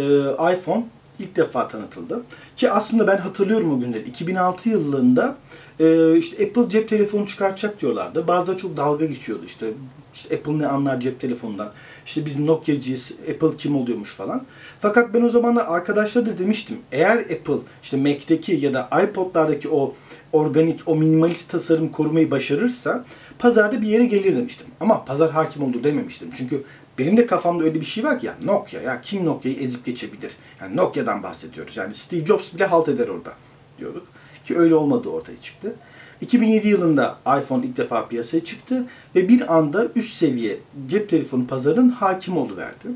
iPhone 0.53 0.83
ilk 1.19 1.35
defa 1.35 1.67
tanıtıldı. 1.67 2.23
Ki 2.55 2.71
aslında 2.71 3.07
ben 3.07 3.17
hatırlıyorum 3.17 3.73
o 3.73 3.79
günleri. 3.79 4.09
2006 4.09 4.69
yılında 4.69 5.35
e, 5.79 6.17
işte 6.17 6.45
Apple 6.45 6.69
cep 6.69 6.89
telefonu 6.89 7.27
çıkartacak 7.27 7.81
diyorlardı. 7.81 8.27
Bazıları 8.27 8.57
çok 8.57 8.77
dalga 8.77 9.05
geçiyordu 9.05 9.43
işte. 9.45 9.67
İşte 10.15 10.35
Apple 10.35 10.57
ne 10.57 10.67
anlar 10.67 11.01
cep 11.01 11.19
telefonundan. 11.19 11.71
İşte 12.05 12.25
biz 12.25 12.39
Nokia'cıyız, 12.39 13.13
Apple 13.33 13.57
kim 13.57 13.75
oluyormuş 13.75 14.09
falan. 14.09 14.43
Fakat 14.79 15.13
ben 15.13 15.21
o 15.21 15.29
zamanlar 15.29 15.65
arkadaşlara 15.67 16.25
da 16.25 16.39
demiştim. 16.39 16.77
Eğer 16.91 17.17
Apple 17.17 17.57
işte 17.83 17.97
Mac'teki 17.97 18.51
ya 18.51 18.73
da 18.73 18.89
iPod'lardaki 19.03 19.69
o 19.69 19.93
organik, 20.33 20.79
o 20.85 20.95
minimalist 20.95 21.51
tasarım 21.51 21.87
korumayı 21.87 22.31
başarırsa 22.31 23.05
pazarda 23.39 23.81
bir 23.81 23.87
yere 23.87 24.05
gelir 24.05 24.35
demiştim. 24.35 24.67
Ama 24.79 25.05
pazar 25.05 25.31
hakim 25.31 25.63
olur 25.63 25.83
dememiştim. 25.83 26.29
Çünkü 26.37 26.63
benim 26.99 27.17
de 27.17 27.25
kafamda 27.25 27.63
öyle 27.63 27.81
bir 27.81 27.85
şey 27.85 28.03
var 28.03 28.19
ki 28.19 28.25
ya 28.25 28.35
Nokia 28.43 28.81
ya 28.81 29.01
kim 29.01 29.25
Nokia'yı 29.25 29.59
ezip 29.59 29.85
geçebilir? 29.85 30.31
Yani 30.61 30.75
Nokia'dan 30.75 31.23
bahsediyoruz. 31.23 31.77
Yani 31.77 31.95
Steve 31.95 32.25
Jobs 32.25 32.53
bile 32.53 32.65
halt 32.65 32.89
eder 32.89 33.07
orada 33.07 33.33
diyorduk. 33.79 34.07
Ki 34.45 34.57
öyle 34.57 34.75
olmadığı 34.75 35.09
ortaya 35.09 35.41
çıktı. 35.41 35.75
2007 36.21 36.67
yılında 36.67 37.17
iPhone 37.39 37.65
ilk 37.65 37.77
defa 37.77 38.07
piyasaya 38.07 38.43
çıktı 38.43 38.85
ve 39.15 39.29
bir 39.29 39.55
anda 39.55 39.87
üst 39.95 40.15
seviye 40.15 40.57
cep 40.87 41.09
telefonu 41.09 41.47
pazarının 41.47 41.89
hakim 41.89 42.37
oluverdi. 42.37 42.87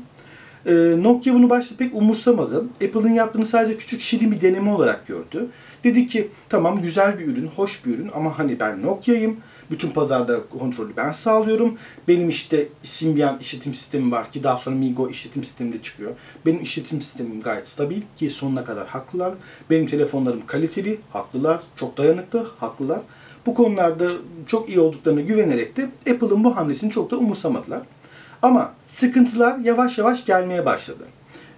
Ee, 0.66 0.72
Nokia 1.02 1.34
bunu 1.34 1.50
başta 1.50 1.76
pek 1.76 1.94
umursamadı. 1.94 2.64
Apple'ın 2.64 3.12
yaptığını 3.12 3.46
sadece 3.46 3.76
küçük 3.76 4.00
şirin 4.00 4.32
bir 4.32 4.40
deneme 4.40 4.70
olarak 4.72 5.06
gördü. 5.06 5.46
Dedi 5.84 6.06
ki 6.06 6.28
tamam 6.48 6.82
güzel 6.82 7.18
bir 7.18 7.26
ürün, 7.26 7.46
hoş 7.46 7.86
bir 7.86 7.94
ürün 7.94 8.10
ama 8.14 8.38
hani 8.38 8.60
ben 8.60 8.82
Nokia'yım. 8.82 9.36
Bütün 9.70 9.90
pazarda 9.90 10.40
kontrolü 10.58 10.96
ben 10.96 11.10
sağlıyorum. 11.10 11.78
Benim 12.08 12.28
işte 12.28 12.68
Symbian 12.82 13.38
işletim 13.38 13.74
sistemi 13.74 14.10
var 14.10 14.32
ki 14.32 14.42
daha 14.42 14.58
sonra 14.58 14.76
Migo 14.76 15.08
işletim 15.08 15.44
sistemi 15.44 15.72
de 15.72 15.82
çıkıyor. 15.82 16.10
Benim 16.46 16.62
işletim 16.62 17.02
sistemim 17.02 17.40
gayet 17.40 17.68
stabil 17.68 18.02
ki 18.16 18.30
sonuna 18.30 18.64
kadar 18.64 18.88
haklılar. 18.88 19.34
Benim 19.70 19.86
telefonlarım 19.86 20.46
kaliteli, 20.46 21.00
haklılar. 21.12 21.60
Çok 21.76 21.98
dayanıklı, 21.98 22.46
haklılar. 22.58 23.00
Bu 23.46 23.54
konularda 23.54 24.12
çok 24.46 24.68
iyi 24.68 24.80
olduklarına 24.80 25.20
güvenerek 25.20 25.76
de 25.76 25.84
Apple'ın 26.10 26.44
bu 26.44 26.56
hamlesini 26.56 26.92
çok 26.92 27.10
da 27.10 27.16
umursamadılar. 27.16 27.82
Ama 28.42 28.74
sıkıntılar 28.88 29.58
yavaş 29.58 29.98
yavaş 29.98 30.24
gelmeye 30.24 30.66
başladı. 30.66 31.04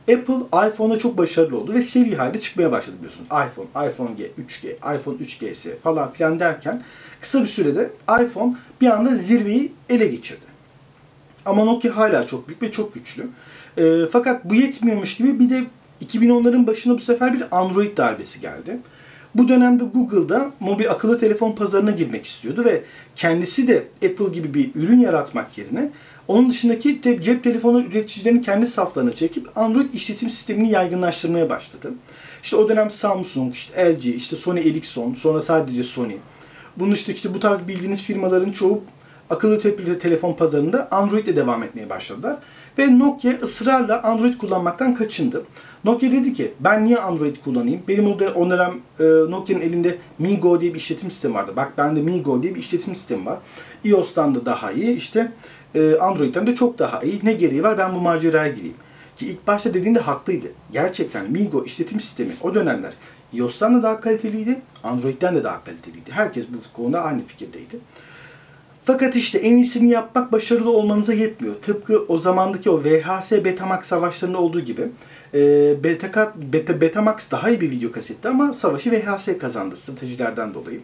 Apple 0.02 0.68
iPhone'a 0.68 0.98
çok 0.98 1.18
başarılı 1.18 1.58
oldu 1.58 1.74
ve 1.74 1.82
seri 1.82 2.16
halde 2.16 2.40
çıkmaya 2.40 2.72
başladı 2.72 2.96
biliyorsunuz. 2.96 3.26
iPhone, 3.26 3.88
iPhone 3.88 4.12
G, 4.16 4.30
3G, 4.46 4.96
iPhone 4.96 5.16
3GS 5.16 5.76
falan 5.76 6.12
filan 6.12 6.40
derken 6.40 6.82
kısa 7.20 7.42
bir 7.42 7.46
sürede 7.46 7.90
iPhone 8.22 8.56
bir 8.80 8.86
anda 8.86 9.16
zirveyi 9.16 9.72
ele 9.88 10.06
geçirdi. 10.06 10.52
Ama 11.44 11.64
Nokia 11.64 11.96
hala 11.96 12.26
çok 12.26 12.48
büyük 12.48 12.62
ve 12.62 12.72
çok 12.72 12.94
güçlü. 12.94 13.26
E, 13.78 14.06
fakat 14.12 14.44
bu 14.44 14.54
yetmiyormuş 14.54 15.16
gibi 15.16 15.38
bir 15.40 15.50
de 15.50 15.64
2010'ların 16.04 16.66
başına 16.66 16.94
bu 16.94 17.00
sefer 17.00 17.34
bir 17.34 17.44
Android 17.50 17.96
darbesi 17.96 18.40
geldi. 18.40 18.78
Bu 19.34 19.48
dönemde 19.48 19.84
Google'da 19.84 20.50
mobil 20.60 20.90
akıllı 20.90 21.18
telefon 21.18 21.52
pazarına 21.52 21.90
girmek 21.90 22.26
istiyordu 22.26 22.64
ve 22.64 22.82
kendisi 23.16 23.68
de 23.68 23.84
Apple 23.94 24.34
gibi 24.34 24.54
bir 24.54 24.70
ürün 24.74 25.00
yaratmak 25.00 25.58
yerine 25.58 25.90
onun 26.28 26.50
dışındaki 26.50 27.00
cep 27.22 27.44
telefonu 27.44 27.80
üreticilerini 27.80 28.42
kendi 28.42 28.66
saflarına 28.66 29.14
çekip 29.14 29.58
Android 29.58 29.94
işletim 29.94 30.30
sistemini 30.30 30.70
yaygınlaştırmaya 30.70 31.50
başladı. 31.50 31.92
İşte 32.42 32.56
o 32.56 32.68
dönem 32.68 32.90
Samsung, 32.90 33.54
işte 33.54 33.94
LG, 33.94 34.06
işte 34.06 34.36
Sony 34.36 34.60
Ericsson, 34.60 35.14
sonra 35.14 35.40
sadece 35.40 35.82
Sony. 35.82 36.16
Bunun 36.76 36.94
işte, 36.94 37.14
işte 37.14 37.34
bu 37.34 37.40
tarz 37.40 37.68
bildiğiniz 37.68 38.02
firmaların 38.02 38.52
çoğu 38.52 38.82
akıllı 39.30 39.60
telefon 39.98 40.32
pazarında 40.32 40.88
Android 40.90 41.26
ile 41.26 41.36
devam 41.36 41.62
etmeye 41.62 41.90
başladılar. 41.90 42.36
Ve 42.78 42.98
Nokia 42.98 43.32
ısrarla 43.42 44.02
Android 44.02 44.34
kullanmaktan 44.34 44.94
kaçındı. 44.94 45.42
Nokia 45.84 46.12
dedi 46.12 46.34
ki 46.34 46.52
ben 46.60 46.84
niye 46.84 46.98
Android 46.98 47.36
kullanayım? 47.44 47.82
Benim 47.88 48.06
o 48.36 48.50
dönem 48.50 48.72
e, 49.00 49.04
Nokia'nın 49.30 49.62
elinde 49.62 49.98
MiGo 50.18 50.60
diye 50.60 50.74
bir 50.74 50.78
işletim 50.78 51.10
sistemi 51.10 51.34
vardı. 51.34 51.52
Bak 51.56 51.72
bende 51.78 52.00
MiGo 52.00 52.42
diye 52.42 52.54
bir 52.54 52.60
işletim 52.60 52.96
sistemi 52.96 53.26
var. 53.26 53.38
iOS'tan 53.84 54.34
da 54.34 54.46
daha 54.46 54.72
iyi. 54.72 54.96
İşte 54.96 55.32
e, 55.74 55.96
Android'den 55.96 56.46
de 56.46 56.54
çok 56.54 56.78
daha 56.78 57.02
iyi. 57.02 57.20
Ne 57.22 57.32
gereği 57.32 57.62
var 57.62 57.78
ben 57.78 57.94
bu 57.94 58.00
maceraya 58.00 58.52
gireyim. 58.52 58.76
Ki 59.16 59.26
ilk 59.26 59.46
başta 59.46 59.74
dediğinde 59.74 59.98
haklıydı. 59.98 60.46
Gerçekten 60.72 61.30
MiGo 61.30 61.64
işletim 61.64 62.00
sistemi 62.00 62.32
o 62.42 62.54
dönemler 62.54 62.92
iOS'tan 63.32 63.74
da 63.78 63.82
daha 63.82 64.00
kaliteliydi. 64.00 64.60
Android'den 64.84 65.34
de 65.34 65.44
daha 65.44 65.64
kaliteliydi. 65.64 66.10
Herkes 66.12 66.44
bu 66.48 66.82
konuda 66.82 67.02
aynı 67.02 67.24
fikirdeydi. 67.24 67.78
Fakat 68.84 69.16
işte 69.16 69.38
en 69.38 69.56
iyisini 69.56 69.90
yapmak 69.90 70.32
başarılı 70.32 70.70
olmanıza 70.70 71.12
yetmiyor. 71.12 71.54
Tıpkı 71.54 72.04
o 72.08 72.18
zamandaki 72.18 72.70
o 72.70 72.84
VHS 72.84 73.32
Betamax 73.32 73.86
savaşlarında 73.86 74.38
olduğu 74.38 74.60
gibi. 74.60 74.88
E, 75.34 75.40
Beta, 75.84 76.32
Beta, 76.52 76.80
Betamax 76.80 77.30
daha 77.30 77.50
iyi 77.50 77.60
bir 77.60 77.70
video 77.70 77.92
kasetti 77.92 78.28
ama 78.28 78.54
savaşı 78.54 78.90
VHS 78.92 79.38
kazandı 79.40 79.76
stratejilerden 79.76 80.54
dolayı. 80.54 80.80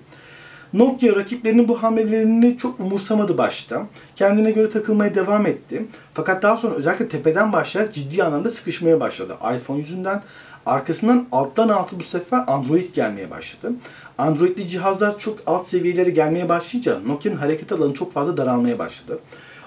Nokia 0.73 1.17
rakiplerinin 1.17 1.69
bu 1.69 1.83
hamlelerini 1.83 2.59
çok 2.59 2.81
umursamadı 2.81 3.39
başta. 3.39 3.87
Kendine 4.17 4.51
göre 4.51 4.71
takılmaya 4.71 5.15
devam 5.15 5.47
etti. 5.47 5.87
Fakat 6.15 6.43
daha 6.43 6.57
sonra 6.57 6.75
özellikle 6.75 7.09
tepeden 7.09 7.53
başlayarak 7.53 7.95
ciddi 7.95 8.25
anlamda 8.25 8.51
sıkışmaya 8.51 9.01
başladı. 9.01 9.37
iPhone 9.57 9.79
yüzünden. 9.79 10.23
Arkasından 10.67 11.27
alttan 11.33 11.69
altı 11.69 11.99
bu 11.99 12.03
sefer 12.03 12.45
Android 12.47 12.95
gelmeye 12.95 13.31
başladı. 13.31 13.73
Android'li 14.19 14.69
cihazlar 14.69 15.19
çok 15.19 15.39
alt 15.47 15.67
seviyelere 15.67 16.11
gelmeye 16.11 16.49
başlayınca 16.49 17.01
Nokia'nın 17.07 17.37
hareket 17.37 17.73
alanı 17.73 17.95
çok 17.95 18.13
fazla 18.13 18.37
daralmaya 18.37 18.79
başladı. 18.79 19.19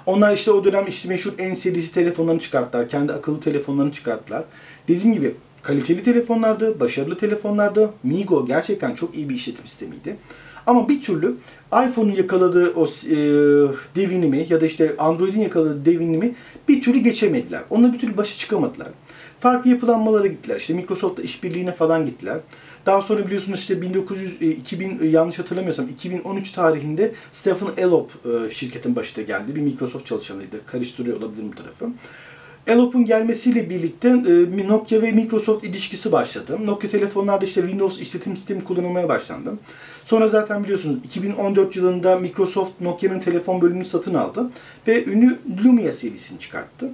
Onlar 0.06 0.34
işte 0.34 0.52
o 0.52 0.64
dönem 0.64 0.88
işte 0.88 1.10
meşhur 1.10 1.32
N 1.40 1.56
serisi 1.56 1.92
telefonlarını 1.92 2.40
çıkarttılar. 2.40 2.90
Kendi 2.90 3.14
akıllı 3.14 3.40
telefonlarını 3.40 3.94
çıkarttılar. 3.94 4.44
Dediğim 4.88 5.14
gibi 5.14 5.36
kaliteli 5.62 6.04
telefonlardı, 6.04 6.80
başarılı 6.80 7.18
telefonlardı. 7.18 7.90
Migo 8.04 8.46
gerçekten 8.46 8.96
çok 8.96 9.16
iyi 9.16 9.30
bir 9.30 9.36
işletim 9.36 9.68
sistemiydi. 9.68 10.18
Ama 10.68 10.90
bir 10.90 11.02
türlü 11.02 11.36
iPhone'un 11.68 12.16
yakaladığı 12.16 12.74
o 12.76 12.86
e, 12.86 13.16
devinimi 13.96 14.48
ya 14.50 14.62
da 14.62 14.66
işte 14.66 14.96
Android'in 14.98 15.42
yakaladığı 15.42 15.86
devinimi 15.86 16.36
bir 16.68 16.82
türlü 16.82 17.00
geçemediler. 17.00 17.62
Onunla 17.70 17.94
bir 17.94 18.00
türlü 18.00 18.18
başa 18.18 18.38
çıkamadılar. 18.38 18.88
Farklı 19.40 19.70
yapılanmalara 19.70 20.28
gittiler. 20.28 20.56
İşte 20.56 20.74
Microsoft'la 20.74 21.24
işbirliğine 21.24 21.72
falan 21.72 22.06
gittiler. 22.06 22.38
Daha 22.86 23.02
sonra 23.02 23.26
biliyorsunuz 23.26 23.60
işte 23.60 23.82
1900 23.82 24.42
2000 24.42 25.00
e, 25.02 25.08
yanlış 25.08 25.40
hatırlamıyorsam 25.40 25.90
2013 25.90 26.52
tarihinde 26.52 27.12
Stephen 27.34 27.70
Elop 27.78 28.12
e, 28.26 28.50
şirketin 28.50 28.96
başında 28.96 29.26
geldi. 29.26 29.56
Bir 29.56 29.62
Microsoft 29.62 30.06
çalışanıydı. 30.06 30.66
Karıştırıyor 30.66 31.18
olabilirim 31.18 31.52
bu 31.52 31.56
tarafı. 31.56 31.86
Elop'un 32.68 33.06
gelmesiyle 33.06 33.70
birlikte 33.70 34.10
e, 34.10 34.68
Nokia 34.68 35.02
ve 35.02 35.12
Microsoft 35.12 35.64
ilişkisi 35.64 36.12
başladı. 36.12 36.58
Nokia 36.66 36.90
telefonlarda 36.90 37.46
işte 37.46 37.62
Windows 37.62 38.00
işletim 38.00 38.38
sistemi 38.38 38.64
kullanılmaya 38.64 39.10
başlandı. 39.10 39.54
Sonra 40.06 40.28
zaten 40.28 40.64
biliyorsunuz 40.64 40.98
2014 41.04 41.76
yılında 41.76 42.16
Microsoft 42.16 42.82
Nokia'nın 42.82 43.20
telefon 43.20 43.62
bölümünü 43.62 43.86
satın 43.86 44.14
aldı 44.14 44.50
ve 44.88 45.06
ünlü 45.06 45.40
Lumia 45.66 45.94
serisini 45.94 46.40
çıkarttı. 46.40 46.90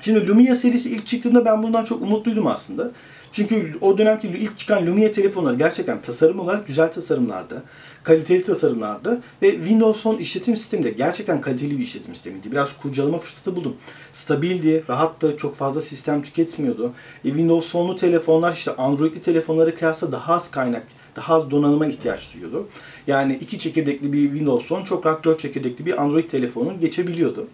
Şimdi 0.00 0.28
Lumia 0.28 0.54
serisi 0.54 0.90
ilk 0.90 1.06
çıktığında 1.06 1.44
ben 1.44 1.62
bundan 1.62 1.84
çok 1.84 2.02
umutluydum 2.02 2.46
aslında. 2.46 2.90
Çünkü 3.36 3.72
o 3.80 3.98
dönemki 3.98 4.28
ilk 4.28 4.58
çıkan 4.58 4.86
Lumia 4.86 5.12
telefonlar 5.12 5.54
gerçekten 5.54 6.02
tasarım 6.02 6.40
olarak 6.40 6.66
güzel 6.66 6.92
tasarımlardı. 6.92 7.62
Kaliteli 8.02 8.42
tasarımlardı. 8.42 9.20
Ve 9.42 9.50
Windows 9.50 10.02
Phone 10.02 10.20
işletim 10.20 10.56
sistemi 10.56 10.84
de 10.84 10.90
gerçekten 10.90 11.40
kaliteli 11.40 11.78
bir 11.78 11.82
işletim 11.82 12.14
sistemiydi. 12.14 12.52
Biraz 12.52 12.76
kurcalama 12.76 13.18
fırsatı 13.18 13.56
buldum. 13.56 13.76
Stabildi, 14.12 14.84
rahattı, 14.88 15.36
çok 15.36 15.56
fazla 15.56 15.82
sistem 15.82 16.22
tüketmiyordu. 16.22 16.92
E, 17.24 17.28
Windows 17.28 17.72
Phone'lu 17.72 17.96
telefonlar 17.96 18.52
işte 18.52 18.76
Android'li 18.76 19.22
telefonlara 19.22 19.74
kıyasla 19.74 20.12
daha 20.12 20.34
az 20.34 20.50
kaynak, 20.50 20.86
daha 21.16 21.34
az 21.34 21.50
donanıma 21.50 21.86
ihtiyaç 21.86 22.34
duyuyordu. 22.34 22.68
Yani 23.06 23.38
iki 23.40 23.58
çekirdekli 23.58 24.12
bir 24.12 24.26
Windows 24.26 24.68
Phone 24.68 24.84
çok 24.84 25.06
rahat 25.06 25.24
dört 25.24 25.40
çekirdekli 25.40 25.86
bir 25.86 26.02
Android 26.02 26.30
telefonun 26.30 26.80
geçebiliyordu. 26.80 27.46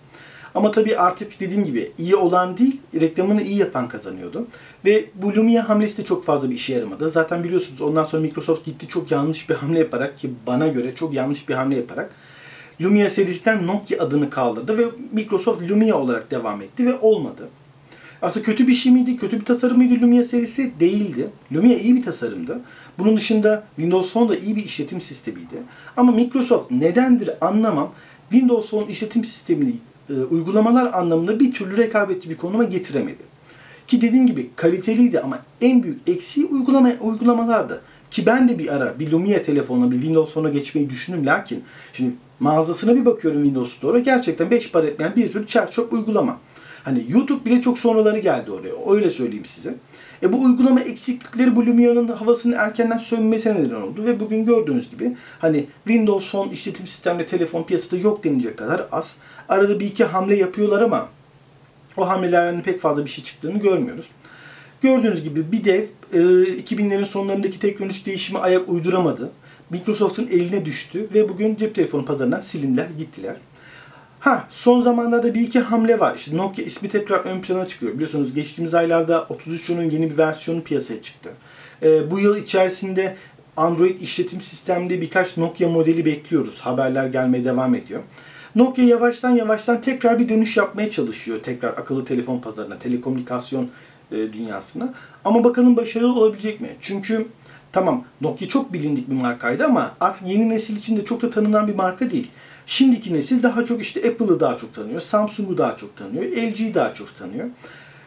Ama 0.54 0.70
tabii 0.70 0.96
artık 0.96 1.40
dediğim 1.40 1.64
gibi 1.64 1.92
iyi 1.98 2.16
olan 2.16 2.58
değil, 2.58 2.80
reklamını 3.00 3.42
iyi 3.42 3.58
yapan 3.58 3.88
kazanıyordu. 3.88 4.46
Ve 4.84 5.04
bu 5.14 5.34
Lumia 5.34 5.68
hamlesi 5.68 5.98
de 5.98 6.04
çok 6.04 6.24
fazla 6.24 6.50
bir 6.50 6.54
işe 6.54 6.74
yaramadı. 6.74 7.10
Zaten 7.10 7.44
biliyorsunuz 7.44 7.80
ondan 7.80 8.04
sonra 8.04 8.22
Microsoft 8.22 8.64
gitti 8.64 8.88
çok 8.88 9.10
yanlış 9.10 9.48
bir 9.48 9.54
hamle 9.54 9.78
yaparak 9.78 10.18
ki 10.18 10.30
bana 10.46 10.68
göre 10.68 10.94
çok 10.94 11.14
yanlış 11.14 11.48
bir 11.48 11.54
hamle 11.54 11.76
yaparak 11.76 12.10
Lumia 12.80 13.10
serisinden 13.10 13.66
Nokia 13.66 14.04
adını 14.04 14.30
kaldırdı 14.30 14.78
ve 14.78 14.84
Microsoft 15.12 15.62
Lumia 15.70 15.96
olarak 15.96 16.30
devam 16.30 16.62
etti 16.62 16.86
ve 16.86 16.98
olmadı. 16.98 17.48
Aslında 18.22 18.46
kötü 18.46 18.66
bir 18.66 18.74
şey 18.74 18.92
miydi? 18.92 19.16
Kötü 19.16 19.40
bir 19.40 19.44
tasarım 19.44 19.76
mıydı 19.76 20.02
Lumia 20.02 20.24
serisi? 20.24 20.72
Değildi. 20.80 21.28
Lumia 21.52 21.76
iyi 21.76 21.96
bir 21.96 22.02
tasarımdı. 22.02 22.60
Bunun 22.98 23.16
dışında 23.16 23.64
Windows 23.76 24.12
Phone 24.12 24.28
da 24.28 24.36
iyi 24.36 24.56
bir 24.56 24.64
işletim 24.64 25.00
sistemiydi. 25.00 25.56
Ama 25.96 26.12
Microsoft 26.12 26.70
nedendir 26.70 27.30
anlamam 27.40 27.92
Windows 28.30 28.70
Phone 28.70 28.86
işletim 28.86 29.24
sistemini 29.24 29.74
e, 30.10 30.12
uygulamalar 30.12 30.92
anlamında 30.92 31.40
bir 31.40 31.52
türlü 31.52 31.76
rekabetçi 31.76 32.30
bir 32.30 32.36
konuma 32.36 32.64
getiremedi. 32.64 33.22
Ki 33.86 34.00
dediğim 34.00 34.26
gibi 34.26 34.50
kaliteliydi 34.56 35.20
ama 35.20 35.38
en 35.60 35.82
büyük 35.82 35.98
eksiği 36.06 36.46
uygulama, 36.46 36.92
uygulamalardı. 37.00 37.80
Ki 38.10 38.26
ben 38.26 38.48
de 38.48 38.58
bir 38.58 38.74
ara 38.74 38.98
bir 38.98 39.10
Lumia 39.10 39.42
telefonuna, 39.42 39.90
bir 39.90 39.96
Windows 39.96 40.32
Phone'a 40.32 40.50
geçmeyi 40.50 40.90
düşündüm. 40.90 41.26
Lakin 41.26 41.64
şimdi 41.92 42.12
mağazasına 42.40 42.96
bir 42.96 43.04
bakıyorum 43.04 43.42
Windows 43.42 43.76
Store'a 43.76 43.98
gerçekten 43.98 44.50
5 44.50 44.72
para 44.72 44.86
etmeyen 44.86 45.16
bir 45.16 45.30
sürü 45.32 45.46
çerçöp 45.46 45.92
uygulama. 45.92 46.38
Hani 46.84 47.04
YouTube 47.08 47.44
bile 47.44 47.60
çok 47.60 47.78
sonraları 47.78 48.18
geldi 48.18 48.50
oraya. 48.50 48.92
Öyle 48.94 49.10
söyleyeyim 49.10 49.44
size. 49.44 49.74
E 50.22 50.32
bu 50.32 50.42
uygulama 50.42 50.80
eksiklikleri 50.80 51.56
bu 51.56 51.66
Lumia'nın 51.66 52.08
havasının 52.08 52.56
erkenden 52.56 52.98
sönmesine 52.98 53.54
neden 53.54 53.74
oldu. 53.74 54.04
Ve 54.04 54.20
bugün 54.20 54.44
gördüğünüz 54.44 54.90
gibi 54.90 55.16
hani 55.38 55.66
Windows 55.86 56.30
Phone 56.30 56.52
işletim 56.52 56.86
sistemli 56.86 57.26
telefon 57.26 57.62
piyasada 57.62 57.96
yok 58.00 58.24
denilecek 58.24 58.56
kadar 58.56 58.86
az. 58.92 59.16
Arada 59.48 59.80
bir 59.80 59.86
iki 59.86 60.04
hamle 60.04 60.36
yapıyorlar 60.36 60.82
ama 60.82 61.08
o 61.96 62.08
hamlelerden 62.08 62.62
pek 62.62 62.80
fazla 62.80 63.04
bir 63.04 63.10
şey 63.10 63.24
çıktığını 63.24 63.58
görmüyoruz. 63.58 64.06
Gördüğünüz 64.82 65.22
gibi 65.24 65.52
bir 65.52 65.64
dev 65.64 65.84
2000'lerin 66.12 67.04
sonlarındaki 67.04 67.58
teknolojik 67.58 68.06
değişime 68.06 68.38
ayak 68.38 68.68
uyduramadı. 68.68 69.30
Microsoft'un 69.70 70.26
eline 70.26 70.64
düştü 70.64 71.08
ve 71.14 71.28
bugün 71.28 71.56
cep 71.56 71.74
telefonu 71.74 72.04
pazarından 72.04 72.40
silindiler, 72.40 72.88
gittiler. 72.98 73.36
Ha 74.22 74.46
son 74.50 74.80
zamanlarda 74.80 75.34
bir 75.34 75.40
iki 75.40 75.60
hamle 75.60 76.00
var. 76.00 76.14
İşte 76.16 76.36
Nokia 76.36 76.64
ismi 76.64 76.88
tekrar 76.88 77.18
ön 77.18 77.40
plana 77.40 77.66
çıkıyor. 77.66 77.92
Biliyorsunuz 77.92 78.34
geçtiğimiz 78.34 78.74
aylarda 78.74 79.26
3310'un 79.30 79.90
yeni 79.90 80.10
bir 80.10 80.18
versiyonu 80.18 80.62
piyasaya 80.62 81.02
çıktı. 81.02 81.30
Ee, 81.82 82.10
bu 82.10 82.20
yıl 82.20 82.36
içerisinde 82.36 83.16
Android 83.56 84.00
işletim 84.00 84.40
sistemde 84.40 85.00
birkaç 85.00 85.36
Nokia 85.36 85.68
modeli 85.68 86.04
bekliyoruz. 86.04 86.60
Haberler 86.60 87.06
gelmeye 87.06 87.44
devam 87.44 87.74
ediyor. 87.74 88.00
Nokia 88.54 88.84
yavaştan 88.84 89.30
yavaştan 89.30 89.80
tekrar 89.80 90.18
bir 90.18 90.28
dönüş 90.28 90.56
yapmaya 90.56 90.90
çalışıyor. 90.90 91.40
Tekrar 91.42 91.68
akıllı 91.68 92.04
telefon 92.04 92.38
pazarına, 92.38 92.78
telekomünikasyon 92.78 93.70
e, 94.12 94.16
dünyasına. 94.16 94.94
Ama 95.24 95.44
bakalım 95.44 95.76
başarılı 95.76 96.20
olabilecek 96.20 96.60
mi? 96.60 96.68
Çünkü 96.80 97.26
tamam 97.72 98.04
Nokia 98.20 98.48
çok 98.48 98.72
bilindik 98.72 99.10
bir 99.10 99.14
markaydı 99.14 99.64
ama 99.64 99.92
artık 100.00 100.28
yeni 100.28 100.48
nesil 100.48 100.76
için 100.76 100.96
de 100.96 101.04
çok 101.04 101.22
da 101.22 101.30
tanınan 101.30 101.68
bir 101.68 101.74
marka 101.74 102.10
değil. 102.10 102.30
Şimdiki 102.66 103.14
nesil 103.14 103.42
daha 103.42 103.64
çok 103.64 103.82
işte 103.82 104.00
Apple'ı 104.08 104.40
daha 104.40 104.58
çok 104.58 104.74
tanıyor, 104.74 105.00
Samsung'u 105.00 105.58
daha 105.58 105.76
çok 105.76 105.96
tanıyor, 105.96 106.24
LG'yi 106.24 106.74
daha 106.74 106.94
çok 106.94 107.16
tanıyor. 107.16 107.48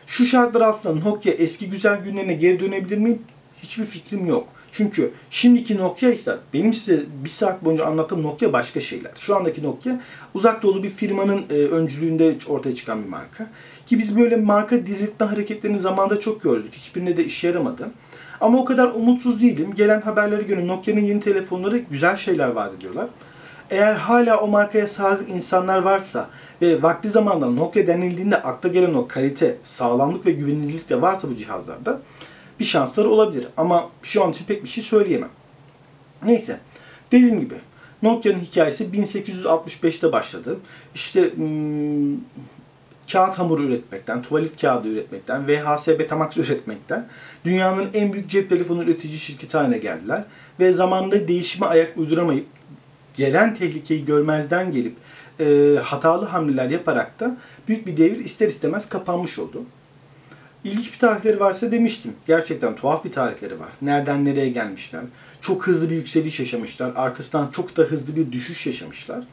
Şu 0.08 0.26
şartlar 0.26 0.62
altında 0.62 1.10
Nokia 1.10 1.32
eski 1.32 1.70
güzel 1.70 2.04
günlerine 2.04 2.34
geri 2.34 2.60
dönebilir 2.60 2.98
mi? 2.98 3.20
Hiçbir 3.64 3.86
fikrim 3.86 4.26
yok. 4.26 4.48
Çünkü 4.72 5.12
şimdiki 5.30 5.78
Nokia 5.78 6.10
ise 6.10 6.38
benim 6.54 6.74
size 6.74 7.04
bir 7.24 7.30
saat 7.30 7.66
boyunca 7.66 7.86
anlattığım 7.86 8.24
Nokia 8.24 8.54
başka 8.54 8.82
şeyler. 8.82 9.12
Şu 9.16 9.36
andaki 9.36 9.64
Nokia 9.64 10.00
uzak 10.34 10.64
doğulu 10.64 10.84
bir 10.84 10.90
firmanın 10.90 11.46
e, 11.50 11.54
öncülüğünde 11.54 12.38
ortaya 12.48 12.76
çıkan 12.76 13.04
bir 13.04 13.10
marka. 13.10 13.50
Ki 13.86 14.00
biz 14.00 14.18
böyle 14.18 14.36
marka 14.36 14.86
diriltme 14.86 15.26
hareketlerini 15.26 15.80
zamanda 15.80 16.20
çok 16.20 16.44
gördük. 16.44 16.74
Hiçbirine 16.74 17.18
de 17.18 17.26
işe 17.26 17.48
yaramadı. 17.48 17.90
Ama 18.42 18.58
o 18.58 18.66
kadar 18.66 18.88
umutsuz 18.88 19.42
değilim. 19.42 19.76
Gelen 19.76 20.02
haberlere 20.02 20.42
göre 20.42 20.68
Nokia'nın 20.68 21.02
yeni 21.02 21.20
telefonları 21.20 21.78
güzel 21.78 22.18
şeyler 22.18 22.48
vaat 22.48 22.74
ediyorlar. 22.74 23.08
Eğer 23.70 23.94
hala 23.94 24.40
o 24.40 24.48
markaya 24.48 24.88
sadık 24.88 25.30
insanlar 25.30 25.80
varsa 25.80 26.30
ve 26.62 26.84
vakti 26.84 27.10
zamanda 27.10 27.50
Nokia 27.50 27.88
denildiğinde 27.88 28.42
akla 28.42 28.70
gelen 28.70 28.94
o 28.94 29.08
kalite, 29.08 29.58
sağlamlık 29.64 30.26
ve 30.26 30.32
güvenilirlik 30.32 30.90
de 30.90 31.02
varsa 31.02 31.30
bu 31.30 31.38
cihazlarda 31.38 32.02
bir 32.60 32.66
şansları 32.66 33.10
olabilir. 33.10 33.48
Ama 33.58 33.90
şu 34.04 34.24
an 34.24 34.32
için 34.32 34.46
pek 34.46 34.64
bir 34.64 34.70
şey 34.70 34.84
söyleyemem. 34.84 35.30
Neyse. 36.26 36.60
Dediğim 37.12 37.40
gibi 37.40 37.56
Nokia'nın 38.04 38.40
hikayesi 38.40 38.84
1865'te 38.84 40.12
başladı. 40.12 40.60
İşte 40.96 41.36
hmm, 41.36 42.18
kağıt 43.12 43.40
hamuru 43.40 43.64
üretmekten, 43.64 44.22
tuvalet 44.22 44.62
kağıdı 44.62 44.88
üretmekten, 44.88 45.48
VHS 45.48 45.88
Betamax 45.88 46.38
üretmekten 46.38 47.08
dünyanın 47.46 47.90
en 47.94 48.14
büyük 48.14 48.30
cep 48.30 48.50
telefonu 48.50 48.84
üretici 48.84 49.18
şirketi 49.18 49.58
haline 49.58 49.78
geldiler. 49.78 50.24
Ve 50.60 50.72
zamanında 50.72 51.28
değişime 51.28 51.68
ayak 51.68 51.98
uyduramayıp 51.98 52.46
gelen 53.16 53.56
tehlikeyi 53.56 54.06
görmezden 54.06 54.72
gelip 54.72 54.96
e, 55.40 55.76
hatalı 55.84 56.26
hamleler 56.26 56.70
yaparak 56.70 57.20
da 57.20 57.38
büyük 57.68 57.88
bir 57.88 57.98
devir 57.98 58.26
ister 58.26 58.48
istemez 58.48 58.90
kapanmış 58.90 59.40
oldu. 59.40 59.64
İlginç 60.64 60.94
bir 60.94 61.00
tarihleri 61.00 61.40
varsa 61.40 61.72
demiştim. 61.72 62.14
Gerçekten 62.28 62.76
tuhaf 62.76 63.06
bir 63.06 63.12
tarihleri 63.12 63.60
var. 63.60 63.70
Nereden 63.82 64.26
nereye 64.26 64.50
gelmişler. 64.50 65.02
Çok 65.42 65.68
hızlı 65.68 65.90
bir 65.90 65.96
yükseliş 65.96 66.40
yaşamışlar. 66.40 66.92
Arkasından 66.96 67.48
çok 67.52 67.78
da 67.78 67.84
hızlı 67.84 68.16
bir 68.16 68.32
düşüş 68.32 68.68
yaşamışlar. 68.68 69.24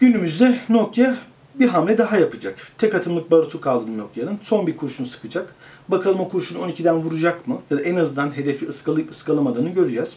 Günümüzde 0.00 0.58
Nokia 0.68 1.14
bir 1.54 1.68
hamle 1.68 1.98
daha 1.98 2.18
yapacak. 2.18 2.58
Tek 2.78 2.94
atımlık 2.94 3.30
barutu 3.30 3.60
kaldı 3.60 3.98
Nokia'nın. 3.98 4.38
Son 4.42 4.66
bir 4.66 4.76
kurşun 4.76 5.04
sıkacak. 5.04 5.54
Bakalım 5.88 6.20
o 6.20 6.28
kurşun 6.28 6.56
12'den 6.56 6.96
vuracak 6.96 7.48
mı? 7.48 7.58
Ya 7.70 7.78
da 7.78 7.82
en 7.82 7.96
azından 7.96 8.36
hedefi 8.36 8.68
ıskalayıp 8.68 9.10
ıskalamadığını 9.10 9.68
göreceğiz. 9.68 10.16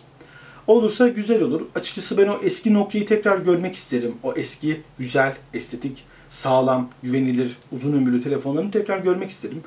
Olursa 0.68 1.08
güzel 1.08 1.42
olur. 1.42 1.62
Açıkçası 1.76 2.18
ben 2.18 2.28
o 2.28 2.40
eski 2.44 2.74
Nokia'yı 2.74 3.08
tekrar 3.08 3.38
görmek 3.38 3.76
isterim. 3.76 4.16
O 4.24 4.34
eski, 4.34 4.82
güzel, 5.00 5.36
estetik, 5.54 6.04
sağlam, 6.30 6.90
güvenilir, 7.04 7.58
uzun 7.72 7.94
ömürlü 7.94 8.22
telefonlarını 8.22 8.72
tekrar 8.72 8.98
görmek 8.98 9.30
isterim. 9.30 9.64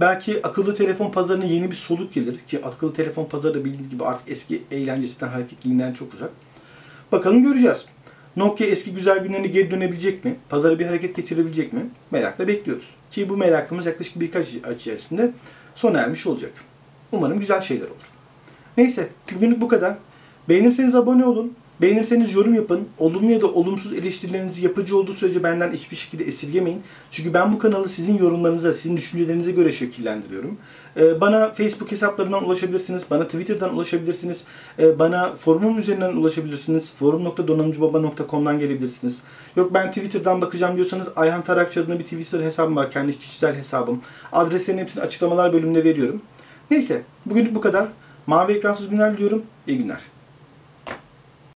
Belki 0.00 0.46
akıllı 0.46 0.74
telefon 0.74 1.10
pazarına 1.10 1.44
yeni 1.44 1.70
bir 1.70 1.76
soluk 1.76 2.14
gelir 2.14 2.38
ki 2.48 2.64
akıllı 2.64 2.94
telefon 2.94 3.24
pazarı 3.24 3.54
da 3.54 3.64
bildiğiniz 3.64 3.90
gibi 3.90 4.04
artık 4.04 4.30
eski 4.30 4.62
eğlencesinden, 4.70 5.28
hareketliliğinden 5.28 5.92
çok 5.92 6.14
uzak. 6.14 6.30
Bakalım 7.12 7.42
göreceğiz. 7.42 7.86
Nokia 8.36 8.66
eski 8.66 8.94
güzel 8.94 9.18
günlerine 9.18 9.46
geri 9.46 9.70
dönebilecek 9.70 10.24
mi? 10.24 10.36
Pazara 10.48 10.78
bir 10.78 10.86
hareket 10.86 11.16
getirebilecek 11.16 11.72
mi? 11.72 11.90
Merakla 12.10 12.48
bekliyoruz. 12.48 12.90
Ki 13.10 13.28
bu 13.28 13.36
merakımız 13.36 13.86
yaklaşık 13.86 14.20
birkaç 14.20 14.48
ay 14.64 14.74
içerisinde 14.74 15.32
sona 15.74 15.98
ermiş 15.98 16.26
olacak. 16.26 16.52
Umarım 17.12 17.40
güzel 17.40 17.60
şeyler 17.60 17.86
olur. 17.86 18.10
Neyse, 18.76 19.08
bugünlük 19.34 19.60
bu 19.60 19.68
kadar. 19.68 19.94
Beğenirseniz 20.48 20.94
abone 20.94 21.24
olun. 21.24 21.52
Beğenirseniz 21.80 22.34
yorum 22.34 22.54
yapın. 22.54 22.88
Olumlu 22.98 23.30
ya 23.30 23.40
da 23.40 23.46
olumsuz 23.46 23.92
eleştirilerinizi 23.92 24.64
yapıcı 24.64 24.96
olduğu 24.96 25.12
sürece 25.12 25.42
benden 25.42 25.72
hiçbir 25.72 25.96
şekilde 25.96 26.24
esirgemeyin. 26.24 26.82
Çünkü 27.10 27.34
ben 27.34 27.52
bu 27.52 27.58
kanalı 27.58 27.88
sizin 27.88 28.18
yorumlarınıza, 28.18 28.74
sizin 28.74 28.96
düşüncelerinize 28.96 29.52
göre 29.52 29.72
şekillendiriyorum. 29.72 30.58
Ee, 30.96 31.20
bana 31.20 31.52
Facebook 31.52 31.92
hesaplarından 31.92 32.44
ulaşabilirsiniz. 32.44 33.04
Bana 33.10 33.24
Twitter'dan 33.24 33.74
ulaşabilirsiniz. 33.74 34.44
Ee, 34.78 34.98
bana 34.98 35.34
forumum 35.36 35.78
üzerinden 35.78 36.16
ulaşabilirsiniz. 36.16 36.92
forum.donanımcıbaba.com'dan 36.92 38.58
gelebilirsiniz. 38.58 39.18
Yok 39.56 39.74
ben 39.74 39.88
Twitter'dan 39.88 40.40
bakacağım 40.40 40.76
diyorsanız 40.76 41.08
Ayhan 41.16 41.42
Tarakçı 41.42 41.80
adına 41.80 41.98
bir 41.98 42.04
Twitter 42.04 42.40
hesabım 42.40 42.76
var. 42.76 42.90
Kendi 42.90 43.18
kişisel 43.18 43.54
hesabım. 43.54 44.00
Adreslerin 44.32 44.78
hepsini 44.78 45.02
açıklamalar 45.02 45.52
bölümünde 45.52 45.84
veriyorum. 45.84 46.22
Neyse 46.70 47.02
bugünlük 47.26 47.54
bu 47.54 47.60
kadar. 47.60 47.86
Mavi 48.26 48.52
ekransız 48.52 48.88
günler 48.88 49.16
diliyorum. 49.16 49.42
İyi 49.66 49.78
günler. 49.78 50.11